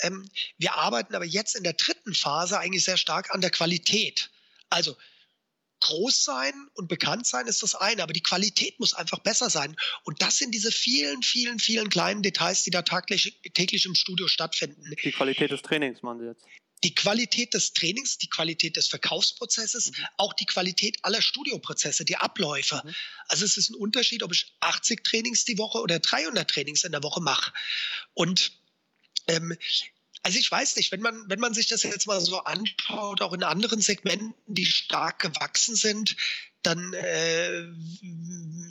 Ähm, 0.02 0.28
wir 0.58 0.74
arbeiten 0.76 1.14
aber 1.14 1.24
jetzt 1.24 1.56
in 1.56 1.64
der 1.64 1.74
dritten 1.74 2.14
Phase 2.14 2.58
eigentlich 2.58 2.84
sehr 2.84 2.96
stark 2.96 3.34
an 3.34 3.40
der 3.40 3.50
Qualität. 3.50 4.30
Also 4.68 4.96
groß 5.80 6.24
sein 6.24 6.52
und 6.74 6.88
bekannt 6.88 7.26
sein 7.26 7.46
ist 7.46 7.62
das 7.62 7.74
eine, 7.74 8.02
aber 8.02 8.12
die 8.12 8.22
Qualität 8.22 8.78
muss 8.78 8.94
einfach 8.94 9.18
besser 9.20 9.50
sein. 9.50 9.76
Und 10.04 10.22
das 10.22 10.38
sind 10.38 10.52
diese 10.52 10.70
vielen, 10.70 11.22
vielen, 11.22 11.58
vielen 11.58 11.88
kleinen 11.88 12.22
Details, 12.22 12.62
die 12.62 12.70
da 12.70 12.82
täglich, 12.82 13.40
täglich 13.54 13.86
im 13.86 13.94
Studio 13.94 14.28
stattfinden. 14.28 14.84
Die 15.02 15.12
Qualität 15.12 15.50
des 15.50 15.62
Trainings, 15.62 16.02
man 16.02 16.22
jetzt. 16.24 16.44
Die 16.82 16.94
Qualität 16.94 17.52
des 17.52 17.74
Trainings, 17.74 18.16
die 18.16 18.30
Qualität 18.30 18.76
des 18.76 18.88
Verkaufsprozesses, 18.88 19.90
mhm. 19.90 20.06
auch 20.16 20.32
die 20.32 20.46
Qualität 20.46 20.98
aller 21.02 21.20
Studioprozesse, 21.20 22.06
die 22.06 22.16
Abläufe. 22.16 22.80
Mhm. 22.82 22.94
Also 23.28 23.44
es 23.44 23.58
ist 23.58 23.70
ein 23.70 23.74
Unterschied, 23.74 24.22
ob 24.22 24.32
ich 24.32 24.54
80 24.60 25.04
Trainings 25.04 25.44
die 25.44 25.58
Woche 25.58 25.80
oder 25.80 25.98
300 25.98 26.48
Trainings 26.48 26.84
in 26.84 26.92
der 26.92 27.02
Woche 27.02 27.20
mache. 27.20 27.52
Und 28.14 28.52
ähm, 29.28 29.56
also 30.22 30.38
ich 30.38 30.50
weiß 30.50 30.76
nicht, 30.76 30.92
wenn 30.92 31.00
man, 31.00 31.24
wenn 31.28 31.40
man 31.40 31.54
sich 31.54 31.66
das 31.68 31.82
jetzt 31.82 32.06
mal 32.06 32.20
so 32.20 32.38
anschaut, 32.40 33.22
auch 33.22 33.32
in 33.32 33.42
anderen 33.42 33.80
Segmenten, 33.80 34.34
die 34.46 34.66
stark 34.66 35.20
gewachsen 35.20 35.76
sind, 35.76 36.16
dann, 36.62 36.92
äh, 36.92 37.64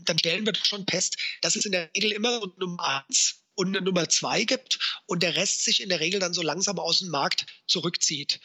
dann 0.05 0.19
stellen 0.19 0.45
wir 0.45 0.53
schon 0.55 0.85
fest, 0.88 1.17
dass 1.41 1.55
es 1.55 1.65
in 1.65 1.71
der 1.71 1.89
Regel 1.95 2.12
immer 2.12 2.39
Nummer 2.57 3.03
eins 3.07 3.41
und 3.55 3.69
eine 3.69 3.81
Nummer 3.81 4.07
zwei 4.09 4.43
gibt 4.43 5.01
und 5.07 5.23
der 5.23 5.35
Rest 5.35 5.63
sich 5.63 5.81
in 5.81 5.89
der 5.89 5.99
Regel 5.99 6.19
dann 6.19 6.33
so 6.33 6.43
langsam 6.43 6.77
aus 6.77 6.99
dem 6.99 7.09
Markt 7.09 7.47
zurückzieht. 7.67 8.39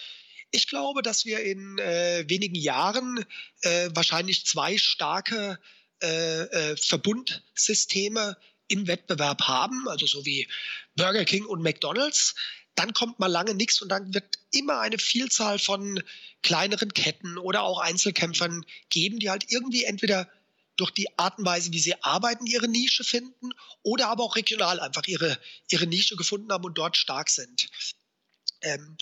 Ich 0.51 0.69
glaube, 0.69 1.03
dass 1.03 1.25
wir 1.25 1.41
in 1.41 1.79
äh, 1.79 2.25
wenigen 2.29 2.55
Jahren 2.55 3.25
äh, 3.63 3.91
wahrscheinlich 3.93 4.47
zwei 4.47 4.79
starke 4.79 5.59
äh, 6.03 6.43
äh 6.43 6.77
Verbundsysteme 6.77 8.37
im 8.69 8.87
Wettbewerb 8.87 9.43
haben, 9.43 9.89
also 9.89 10.07
so 10.07 10.25
wie 10.25 10.49
Burger 10.97 11.25
King 11.25 11.45
und 11.45 11.63
McDonald's 11.63 12.35
dann 12.75 12.93
kommt 12.93 13.19
mal 13.19 13.29
lange 13.29 13.55
nichts 13.55 13.81
und 13.83 13.89
dann 13.89 14.13
wird 14.15 14.39
immer 14.51 14.81
eine 14.81 14.99
Vielzahl 14.99 15.59
von 15.59 16.03
kleineren 16.43 16.93
Ketten 16.93 17.39
oder 17.39 17.63
auch 17.63 17.79
Einzelkämpfern 17.79 18.67
geben, 18.91 19.21
die 19.21 19.31
halt 19.31 19.47
irgendwie 19.49 19.85
entweder 19.85 20.29
durch 20.77 20.91
die 20.91 21.17
Art 21.19 21.39
und 21.39 21.45
Weise, 21.45 21.73
wie 21.73 21.79
sie 21.79 22.03
arbeiten, 22.03 22.47
ihre 22.47 22.67
Nische 22.69 23.05
finden 23.05 23.53
oder 23.83 24.09
aber 24.09 24.25
auch 24.25 24.35
regional 24.35 24.81
einfach 24.81 25.07
ihre, 25.07 25.39
ihre 25.71 25.87
Nische 25.87 26.17
gefunden 26.17 26.51
haben 26.53 26.65
und 26.65 26.77
dort 26.77 26.97
stark 26.97 27.31
sind. 27.31 27.69
Ähm, 28.61 28.97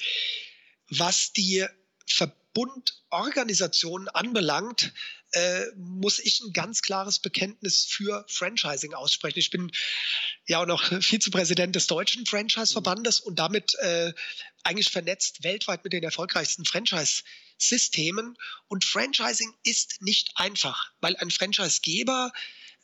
was 0.90 1.32
die 1.32 1.64
Verbundorganisationen 2.06 4.10
anbelangt, 4.10 4.92
äh, 5.32 5.64
muss 5.76 6.18
ich 6.18 6.40
ein 6.40 6.52
ganz 6.52 6.82
klares 6.82 7.18
Bekenntnis 7.18 7.84
für 7.84 8.24
Franchising 8.28 8.94
aussprechen. 8.94 9.38
Ich 9.38 9.50
bin 9.50 9.72
ja 10.46 10.60
auch 10.60 10.66
noch 10.66 10.82
Vizepräsident 11.02 11.74
des 11.74 11.86
Deutschen 11.86 12.26
Franchise-Verbandes 12.26 13.20
und 13.20 13.38
damit 13.38 13.74
äh, 13.80 14.12
eigentlich 14.62 14.90
vernetzt 14.90 15.42
weltweit 15.42 15.84
mit 15.84 15.92
den 15.92 16.02
erfolgreichsten 16.02 16.64
Franchise-Systemen. 16.64 18.36
Und 18.68 18.84
Franchising 18.84 19.52
ist 19.64 20.02
nicht 20.02 20.32
einfach, 20.36 20.92
weil 21.00 21.16
ein 21.16 21.30
Franchisegeber 21.30 22.32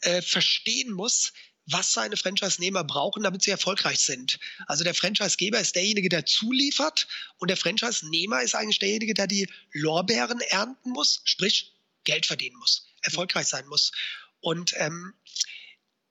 äh, 0.00 0.22
verstehen 0.22 0.92
muss, 0.92 1.32
was 1.70 1.92
seine 1.92 2.16
Franchise-Nehmer 2.16 2.82
brauchen, 2.84 3.22
damit 3.24 3.42
sie 3.42 3.50
erfolgreich 3.50 4.00
sind. 4.00 4.38
Also 4.66 4.84
der 4.84 4.94
Franchise-Geber 4.94 5.61
ist 5.61 5.76
derjenige, 5.76 6.08
der 6.08 6.24
zuliefert 6.24 7.06
und 7.37 7.48
der 7.48 7.58
Franchise-Nehmer 7.58 8.42
ist 8.42 8.54
eigentlich 8.54 8.78
derjenige, 8.78 9.12
der 9.12 9.26
die 9.26 9.48
Lorbeeren 9.72 10.40
ernten 10.40 10.90
muss, 10.90 11.20
sprich 11.24 11.74
Geld 12.09 12.25
verdienen 12.25 12.57
muss, 12.57 12.87
erfolgreich 13.03 13.47
sein 13.47 13.66
muss. 13.66 13.92
Und 14.40 14.73
ähm, 14.77 15.12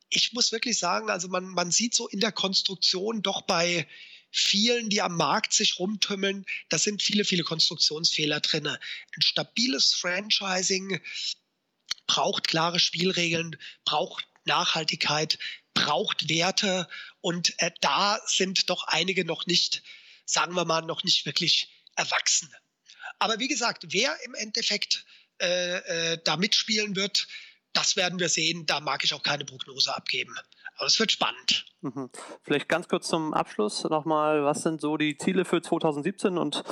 ich 0.10 0.32
muss 0.34 0.52
wirklich 0.52 0.78
sagen, 0.78 1.10
also 1.10 1.28
man, 1.28 1.46
man 1.46 1.72
sieht 1.72 1.96
so 1.96 2.08
in 2.08 2.20
der 2.20 2.32
Konstruktion 2.32 3.24
doch 3.24 3.42
bei 3.42 3.88
vielen, 4.30 4.90
die 4.90 5.02
am 5.02 5.18
Markt 5.18 5.54
sich 5.54 5.80
rumtümmeln, 5.80 6.46
da 6.70 6.78
sind 6.78 7.02
viele, 7.02 7.26
viele 7.26 7.44
Konstruktionsfehler 7.44 8.42
drin. 8.42 8.68
Ein 8.68 9.22
stabiles 9.22 9.96
Franchising 9.96 11.02
braucht 12.06 12.48
klare 12.48 12.80
Spielregeln, 12.80 13.58
braucht 13.84 14.28
Nachhaltigkeit, 14.46 15.40
braucht 15.74 16.30
Werte 16.30 16.88
und 17.22 17.56
äh, 17.58 17.72
da 17.82 18.20
sind 18.28 18.70
doch 18.70 18.84
einige 18.84 19.26
noch 19.26 19.48
nicht, 19.48 19.82
sagen 20.26 20.54
wir 20.54 20.66
mal, 20.66 20.82
noch 20.82 21.04
nicht 21.04 21.26
wirklich 21.26 21.70
erwachsen. 21.96 22.54
Aber 23.18 23.40
wie 23.40 23.48
gesagt, 23.48 23.88
wer 23.90 24.16
im 24.26 24.36
Endeffekt 24.36 25.06
äh, 25.39 26.13
äh, 26.13 26.17
da 26.23 26.38
mitspielen 26.38 26.95
wird, 26.95 27.28
das 27.73 27.95
werden 27.95 28.19
wir 28.19 28.30
sehen. 28.30 28.65
Da 28.65 28.80
mag 28.80 29.04
ich 29.04 29.13
auch 29.13 29.23
keine 29.23 29.45
Prognose 29.45 29.95
abgeben. 29.95 30.36
Aber 30.78 30.88
es 30.88 31.00
wird 31.00 31.12
spannend. 31.12 31.65
Mhm. 31.82 32.10
Vielleicht 32.43 32.69
ganz 32.69 32.88
kurz 32.88 33.08
zum 33.08 33.34
Abschluss 33.34 33.84
nochmal, 33.84 34.43
was 34.43 34.62
sind 34.62 34.80
so 34.80 34.97
die 34.97 35.17
Ziele 35.17 35.43
für 35.43 35.62
2017 35.62 36.38
und 36.38 36.63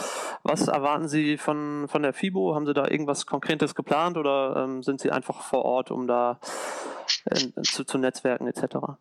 was 0.43 0.67
erwarten 0.67 1.07
Sie 1.07 1.37
von, 1.37 1.87
von 1.87 2.03
der 2.03 2.13
FIBO? 2.13 2.53
Haben 2.53 2.67
Sie 2.67 2.73
da 2.73 2.87
irgendwas 2.87 3.25
Konkretes 3.25 3.73
geplant 3.73 4.17
oder 4.17 4.63
ähm, 4.63 4.83
sind 4.83 5.01
Sie 5.01 5.11
einfach 5.11 5.41
vor 5.41 5.65
Ort, 5.65 5.91
um 5.91 6.07
da 6.07 6.39
äh, 7.25 7.61
zu, 7.63 7.83
zu 7.83 7.97
Netzwerken 7.97 8.47
etc.? 8.47 8.97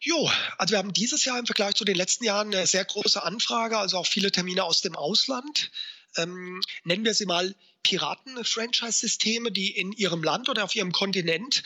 Jo, 0.00 0.30
also 0.58 0.72
wir 0.72 0.78
haben 0.78 0.92
dieses 0.92 1.24
Jahr 1.24 1.38
im 1.38 1.46
Vergleich 1.46 1.74
zu 1.74 1.84
den 1.84 1.96
letzten 1.96 2.24
Jahren 2.24 2.54
eine 2.54 2.66
sehr 2.66 2.84
große 2.84 3.22
Anfrage, 3.22 3.78
also 3.78 3.98
auch 3.98 4.06
viele 4.06 4.30
Termine 4.30 4.64
aus 4.64 4.80
dem 4.80 4.94
Ausland. 4.94 5.70
Ähm, 6.16 6.62
nennen 6.84 7.04
wir 7.04 7.14
sie 7.14 7.26
mal 7.26 7.54
Piraten-Franchise-Systeme, 7.82 9.52
die 9.52 9.70
in 9.70 9.92
ihrem 9.92 10.22
Land 10.22 10.48
oder 10.48 10.64
auf 10.64 10.74
ihrem 10.74 10.92
Kontinent 10.92 11.62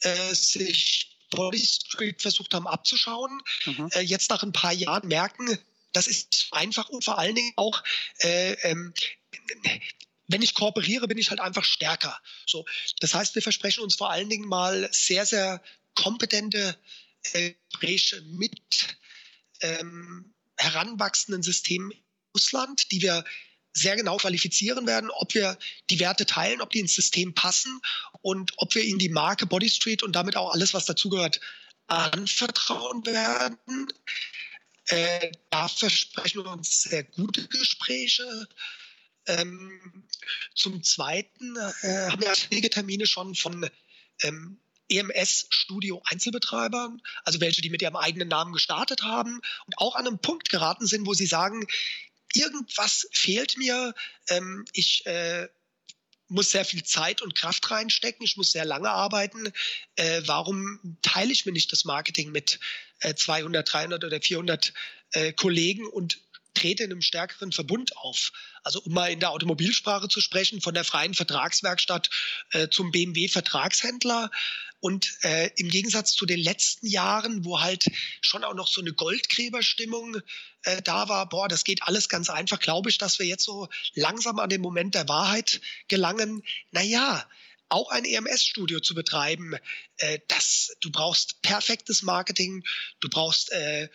äh, 0.00 0.34
sich 0.34 1.16
Body 1.30 1.58
Street 1.58 2.22
versucht 2.22 2.54
haben 2.54 2.66
abzuschauen, 2.66 3.40
mhm. 3.66 3.88
äh, 3.92 4.00
jetzt 4.00 4.30
nach 4.30 4.42
ein 4.42 4.52
paar 4.52 4.72
Jahren 4.72 5.08
merken, 5.08 5.58
das 5.92 6.06
ist 6.06 6.48
einfach 6.50 6.88
und 6.88 7.04
vor 7.04 7.18
allen 7.18 7.34
Dingen 7.34 7.52
auch 7.56 7.82
äh, 8.18 8.52
ähm, 8.68 8.92
wenn 10.26 10.42
ich 10.42 10.54
kooperiere, 10.54 11.06
bin 11.06 11.18
ich 11.18 11.30
halt 11.30 11.40
einfach 11.40 11.64
stärker. 11.64 12.18
So, 12.46 12.64
das 13.00 13.14
heißt, 13.14 13.34
wir 13.34 13.42
versprechen 13.42 13.82
uns 13.82 13.94
vor 13.94 14.10
allen 14.10 14.30
Dingen 14.30 14.48
mal 14.48 14.88
sehr, 14.90 15.26
sehr 15.26 15.62
kompetente 15.94 16.78
Gespräche 17.22 18.22
mit 18.22 18.96
ähm, 19.60 20.34
heranwachsenden 20.56 21.42
Systemen 21.42 21.90
in 21.90 22.02
Russland, 22.34 22.90
die 22.90 23.02
wir 23.02 23.24
sehr 23.74 23.96
genau 23.96 24.16
qualifizieren 24.16 24.86
werden, 24.86 25.10
ob 25.10 25.34
wir 25.34 25.58
die 25.90 25.98
Werte 25.98 26.26
teilen, 26.26 26.62
ob 26.62 26.70
die 26.70 26.78
ins 26.78 26.94
System 26.94 27.34
passen 27.34 27.80
und 28.22 28.52
ob 28.56 28.74
wir 28.74 28.84
ihnen 28.84 29.00
die 29.00 29.08
Marke 29.08 29.46
Body 29.46 29.68
Street 29.68 30.02
und 30.02 30.12
damit 30.12 30.36
auch 30.36 30.52
alles, 30.52 30.72
was 30.72 30.86
dazugehört, 30.86 31.40
anvertrauen 31.88 33.04
werden. 33.04 33.58
Äh, 34.86 35.32
da 35.50 35.68
versprechen 35.68 36.44
wir 36.44 36.50
uns 36.50 36.82
sehr 36.82 37.04
gute 37.04 37.46
Gespräche. 37.48 38.48
Ähm, 39.26 40.06
zum 40.54 40.82
Zweiten 40.82 41.56
äh, 41.56 42.10
haben 42.10 42.22
wir 42.22 42.32
einige 42.50 42.70
Termine 42.70 43.06
schon 43.06 43.34
von 43.34 43.68
ähm, 44.22 44.58
EMS-Studio-Einzelbetreibern, 44.88 47.02
also 47.24 47.40
welche, 47.40 47.62
die 47.62 47.70
mit 47.70 47.82
ihrem 47.82 47.96
eigenen 47.96 48.28
Namen 48.28 48.52
gestartet 48.52 49.02
haben 49.02 49.40
und 49.66 49.78
auch 49.78 49.96
an 49.96 50.06
einem 50.06 50.18
Punkt 50.18 50.50
geraten 50.50 50.86
sind, 50.86 51.06
wo 51.06 51.14
sie 51.14 51.26
sagen, 51.26 51.66
irgendwas 52.34 53.08
fehlt 53.12 53.56
mir, 53.56 53.94
ähm, 54.28 54.64
ich 54.72 55.06
äh, 55.06 55.48
muss 56.28 56.50
sehr 56.50 56.64
viel 56.64 56.82
Zeit 56.82 57.22
und 57.22 57.34
Kraft 57.34 57.70
reinstecken, 57.70 58.24
ich 58.24 58.36
muss 58.36 58.52
sehr 58.52 58.64
lange 58.64 58.90
arbeiten. 58.90 59.52
Äh, 59.96 60.22
warum 60.26 60.98
teile 61.02 61.32
ich 61.32 61.46
mir 61.46 61.52
nicht 61.52 61.70
das 61.72 61.84
Marketing 61.84 62.32
mit 62.32 62.58
äh, 63.00 63.14
200, 63.14 63.72
300 63.72 64.04
oder 64.04 64.20
400 64.20 64.72
äh, 65.12 65.32
Kollegen 65.32 65.86
und 65.86 66.18
trete 66.54 66.84
in 66.84 66.92
einem 66.92 67.02
stärkeren 67.02 67.52
Verbund 67.52 67.96
auf. 67.96 68.32
Also 68.62 68.80
um 68.80 68.94
mal 68.94 69.08
in 69.08 69.20
der 69.20 69.30
Automobilsprache 69.30 70.08
zu 70.08 70.20
sprechen, 70.20 70.60
von 70.60 70.74
der 70.74 70.84
freien 70.84 71.14
Vertragswerkstatt 71.14 72.08
äh, 72.52 72.68
zum 72.68 72.90
BMW-Vertragshändler. 72.92 74.30
Und 74.84 75.16
äh, 75.22 75.50
im 75.56 75.70
Gegensatz 75.70 76.12
zu 76.12 76.26
den 76.26 76.38
letzten 76.38 76.86
Jahren, 76.86 77.46
wo 77.46 77.62
halt 77.62 77.90
schon 78.20 78.44
auch 78.44 78.52
noch 78.52 78.68
so 78.68 78.82
eine 78.82 78.92
Goldgräberstimmung 78.92 80.18
äh, 80.64 80.82
da 80.82 81.08
war, 81.08 81.26
boah, 81.26 81.48
das 81.48 81.64
geht 81.64 81.84
alles 81.84 82.10
ganz 82.10 82.28
einfach, 82.28 82.60
glaube 82.60 82.90
ich, 82.90 82.98
dass 82.98 83.18
wir 83.18 83.24
jetzt 83.24 83.44
so 83.44 83.70
langsam 83.94 84.38
an 84.38 84.50
den 84.50 84.60
Moment 84.60 84.94
der 84.94 85.08
Wahrheit 85.08 85.62
gelangen. 85.88 86.42
Naja, 86.70 87.26
auch 87.70 87.90
ein 87.92 88.04
EMS-Studio 88.04 88.78
zu 88.80 88.94
betreiben, 88.94 89.54
äh, 89.96 90.18
das, 90.28 90.76
du 90.80 90.92
brauchst 90.92 91.40
perfektes 91.40 92.02
Marketing, 92.02 92.62
du 93.00 93.08
brauchst 93.08 93.52
äh, 93.52 93.88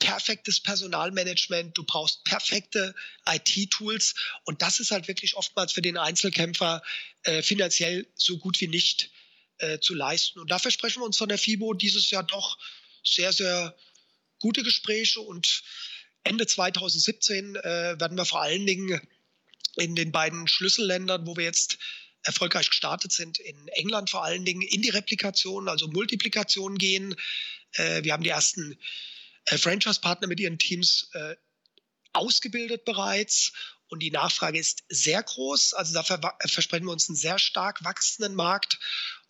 perfektes 0.00 0.58
Personalmanagement, 0.58 1.78
du 1.78 1.84
brauchst 1.84 2.24
perfekte 2.24 2.96
IT-Tools 3.28 4.16
und 4.42 4.60
das 4.60 4.80
ist 4.80 4.90
halt 4.90 5.06
wirklich 5.06 5.36
oftmals 5.36 5.72
für 5.72 5.82
den 5.82 5.98
Einzelkämpfer 5.98 6.82
äh, 7.22 7.42
finanziell 7.42 8.08
so 8.16 8.38
gut 8.38 8.60
wie 8.60 8.66
nicht 8.66 9.12
äh, 9.60 9.78
zu 9.80 9.94
leisten. 9.94 10.40
Und 10.40 10.50
dafür 10.50 10.70
sprechen 10.70 11.00
wir 11.00 11.06
uns 11.06 11.16
von 11.16 11.28
der 11.28 11.38
FIBO 11.38 11.74
dieses 11.74 12.10
Jahr 12.10 12.22
doch 12.22 12.58
sehr, 13.04 13.32
sehr 13.32 13.76
gute 14.38 14.62
Gespräche 14.62 15.20
und 15.20 15.62
Ende 16.24 16.46
2017 16.46 17.56
äh, 17.56 17.62
werden 17.98 18.16
wir 18.16 18.26
vor 18.26 18.42
allen 18.42 18.66
Dingen 18.66 19.00
in 19.76 19.94
den 19.94 20.12
beiden 20.12 20.48
Schlüsselländern, 20.48 21.26
wo 21.26 21.36
wir 21.36 21.44
jetzt 21.44 21.78
erfolgreich 22.22 22.68
gestartet 22.68 23.12
sind, 23.12 23.38
in 23.38 23.68
England 23.68 24.10
vor 24.10 24.24
allen 24.24 24.44
Dingen 24.44 24.62
in 24.62 24.82
die 24.82 24.90
Replikation, 24.90 25.68
also 25.68 25.88
Multiplikation 25.88 26.76
gehen. 26.76 27.14
Äh, 27.72 28.04
wir 28.04 28.12
haben 28.12 28.22
die 28.22 28.30
ersten 28.30 28.78
äh, 29.46 29.56
Franchise-Partner 29.56 30.26
mit 30.26 30.40
ihren 30.40 30.58
Teams 30.58 31.08
äh, 31.14 31.36
ausgebildet 32.12 32.84
bereits 32.84 33.52
und 33.88 34.00
die 34.00 34.10
Nachfrage 34.10 34.58
ist 34.58 34.84
sehr 34.88 35.22
groß. 35.22 35.74
Also 35.74 35.94
da 35.94 36.02
versprechen 36.02 36.86
wir 36.86 36.92
uns 36.92 37.08
einen 37.08 37.16
sehr 37.16 37.38
stark 37.38 37.82
wachsenden 37.84 38.34
Markt. 38.34 38.78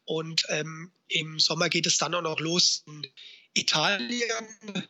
Und 0.04 0.44
ähm, 0.48 0.92
im 1.08 1.38
Sommer 1.38 1.68
geht 1.68 1.86
es 1.86 1.98
dann 1.98 2.14
auch 2.14 2.22
noch 2.22 2.40
los 2.40 2.82
in 2.86 3.06
Italien. 3.54 4.88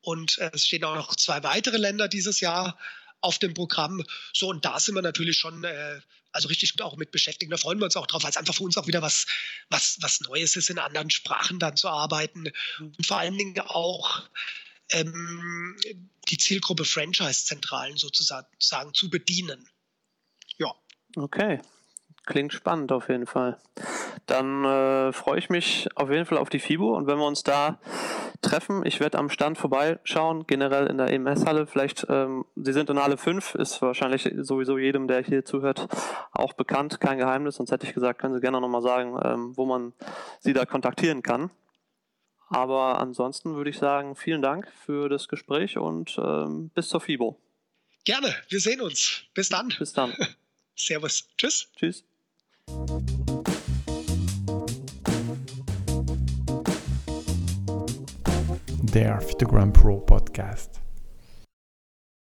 Und 0.00 0.38
äh, 0.38 0.50
es 0.52 0.66
stehen 0.66 0.84
auch 0.84 0.96
noch 0.96 1.16
zwei 1.16 1.42
weitere 1.42 1.78
Länder 1.78 2.08
dieses 2.08 2.40
Jahr 2.40 2.78
auf 3.20 3.38
dem 3.38 3.54
Programm. 3.54 4.04
So, 4.32 4.48
und 4.48 4.64
da 4.64 4.78
sind 4.78 4.94
wir 4.94 5.02
natürlich 5.02 5.38
schon 5.38 5.64
äh, 5.64 6.00
also 6.34 6.48
richtig 6.48 6.72
gut 6.72 6.82
auch 6.82 6.96
mit 6.96 7.10
beschäftigt. 7.10 7.50
Da 7.50 7.56
freuen 7.56 7.78
wir 7.78 7.84
uns 7.84 7.96
auch 7.96 8.06
drauf, 8.06 8.22
weil 8.24 8.30
es 8.30 8.36
einfach 8.36 8.54
für 8.54 8.64
uns 8.64 8.76
auch 8.76 8.86
wieder 8.86 9.02
was, 9.02 9.26
was, 9.70 9.98
was 10.00 10.20
Neues 10.20 10.56
ist, 10.56 10.68
in 10.68 10.78
anderen 10.78 11.10
Sprachen 11.10 11.58
dann 11.58 11.76
zu 11.76 11.88
arbeiten. 11.88 12.52
Und 12.80 13.06
vor 13.06 13.18
allen 13.18 13.38
Dingen 13.38 13.58
auch 13.60 14.22
ähm, 14.90 15.76
die 16.28 16.36
Zielgruppe 16.36 16.84
Franchise-Zentralen 16.84 17.96
sozusagen 17.96 18.94
zu 18.94 19.08
bedienen. 19.10 19.68
Ja. 20.58 20.74
Okay. 21.16 21.60
Klingt 22.26 22.52
spannend 22.52 22.90
auf 22.90 23.08
jeden 23.08 23.26
Fall. 23.26 23.58
Dann 24.26 24.64
äh, 24.64 25.12
freue 25.12 25.38
ich 25.38 25.50
mich 25.50 25.88
auf 25.94 26.10
jeden 26.10 26.24
Fall 26.24 26.38
auf 26.38 26.48
die 26.48 26.58
FIBO 26.58 26.96
und 26.96 27.06
wenn 27.06 27.18
wir 27.18 27.26
uns 27.26 27.42
da 27.42 27.78
treffen, 28.40 28.84
ich 28.86 29.00
werde 29.00 29.18
am 29.18 29.28
Stand 29.28 29.58
vorbeischauen, 29.58 30.46
generell 30.46 30.86
in 30.86 30.96
der 30.96 31.10
EMS-Halle. 31.12 31.66
Vielleicht, 31.66 32.06
ähm, 32.08 32.46
Sie 32.56 32.72
sind 32.72 32.88
in 32.88 32.98
Halle 32.98 33.18
5, 33.18 33.56
ist 33.56 33.82
wahrscheinlich 33.82 34.30
sowieso 34.40 34.78
jedem, 34.78 35.06
der 35.06 35.22
hier 35.22 35.44
zuhört, 35.44 35.86
auch 36.32 36.54
bekannt, 36.54 37.00
kein 37.00 37.18
Geheimnis. 37.18 37.56
Sonst 37.56 37.72
hätte 37.72 37.86
ich 37.86 37.92
gesagt, 37.92 38.20
können 38.20 38.34
Sie 38.34 38.40
gerne 38.40 38.60
nochmal 38.60 38.82
sagen, 38.82 39.18
ähm, 39.22 39.56
wo 39.56 39.66
man 39.66 39.92
Sie 40.40 40.54
da 40.54 40.64
kontaktieren 40.64 41.22
kann. 41.22 41.50
Aber 42.48 43.00
ansonsten 43.00 43.56
würde 43.56 43.70
ich 43.70 43.78
sagen, 43.78 44.14
vielen 44.14 44.42
Dank 44.42 44.70
für 44.84 45.08
das 45.08 45.28
Gespräch 45.28 45.76
und 45.76 46.16
ähm, 46.18 46.70
bis 46.74 46.88
zur 46.88 47.00
FIBO. 47.00 47.38
Gerne, 48.04 48.34
wir 48.48 48.60
sehen 48.60 48.80
uns. 48.80 49.24
Bis 49.34 49.48
dann. 49.48 49.72
Bis 49.78 49.92
dann. 49.92 50.14
Servus. 50.76 51.28
Tschüss. 51.36 51.70
Tschüss. 51.76 52.04
Der 58.94 59.20
Phytogram 59.20 59.72
Pro 59.72 59.98
Podcast. 59.98 60.83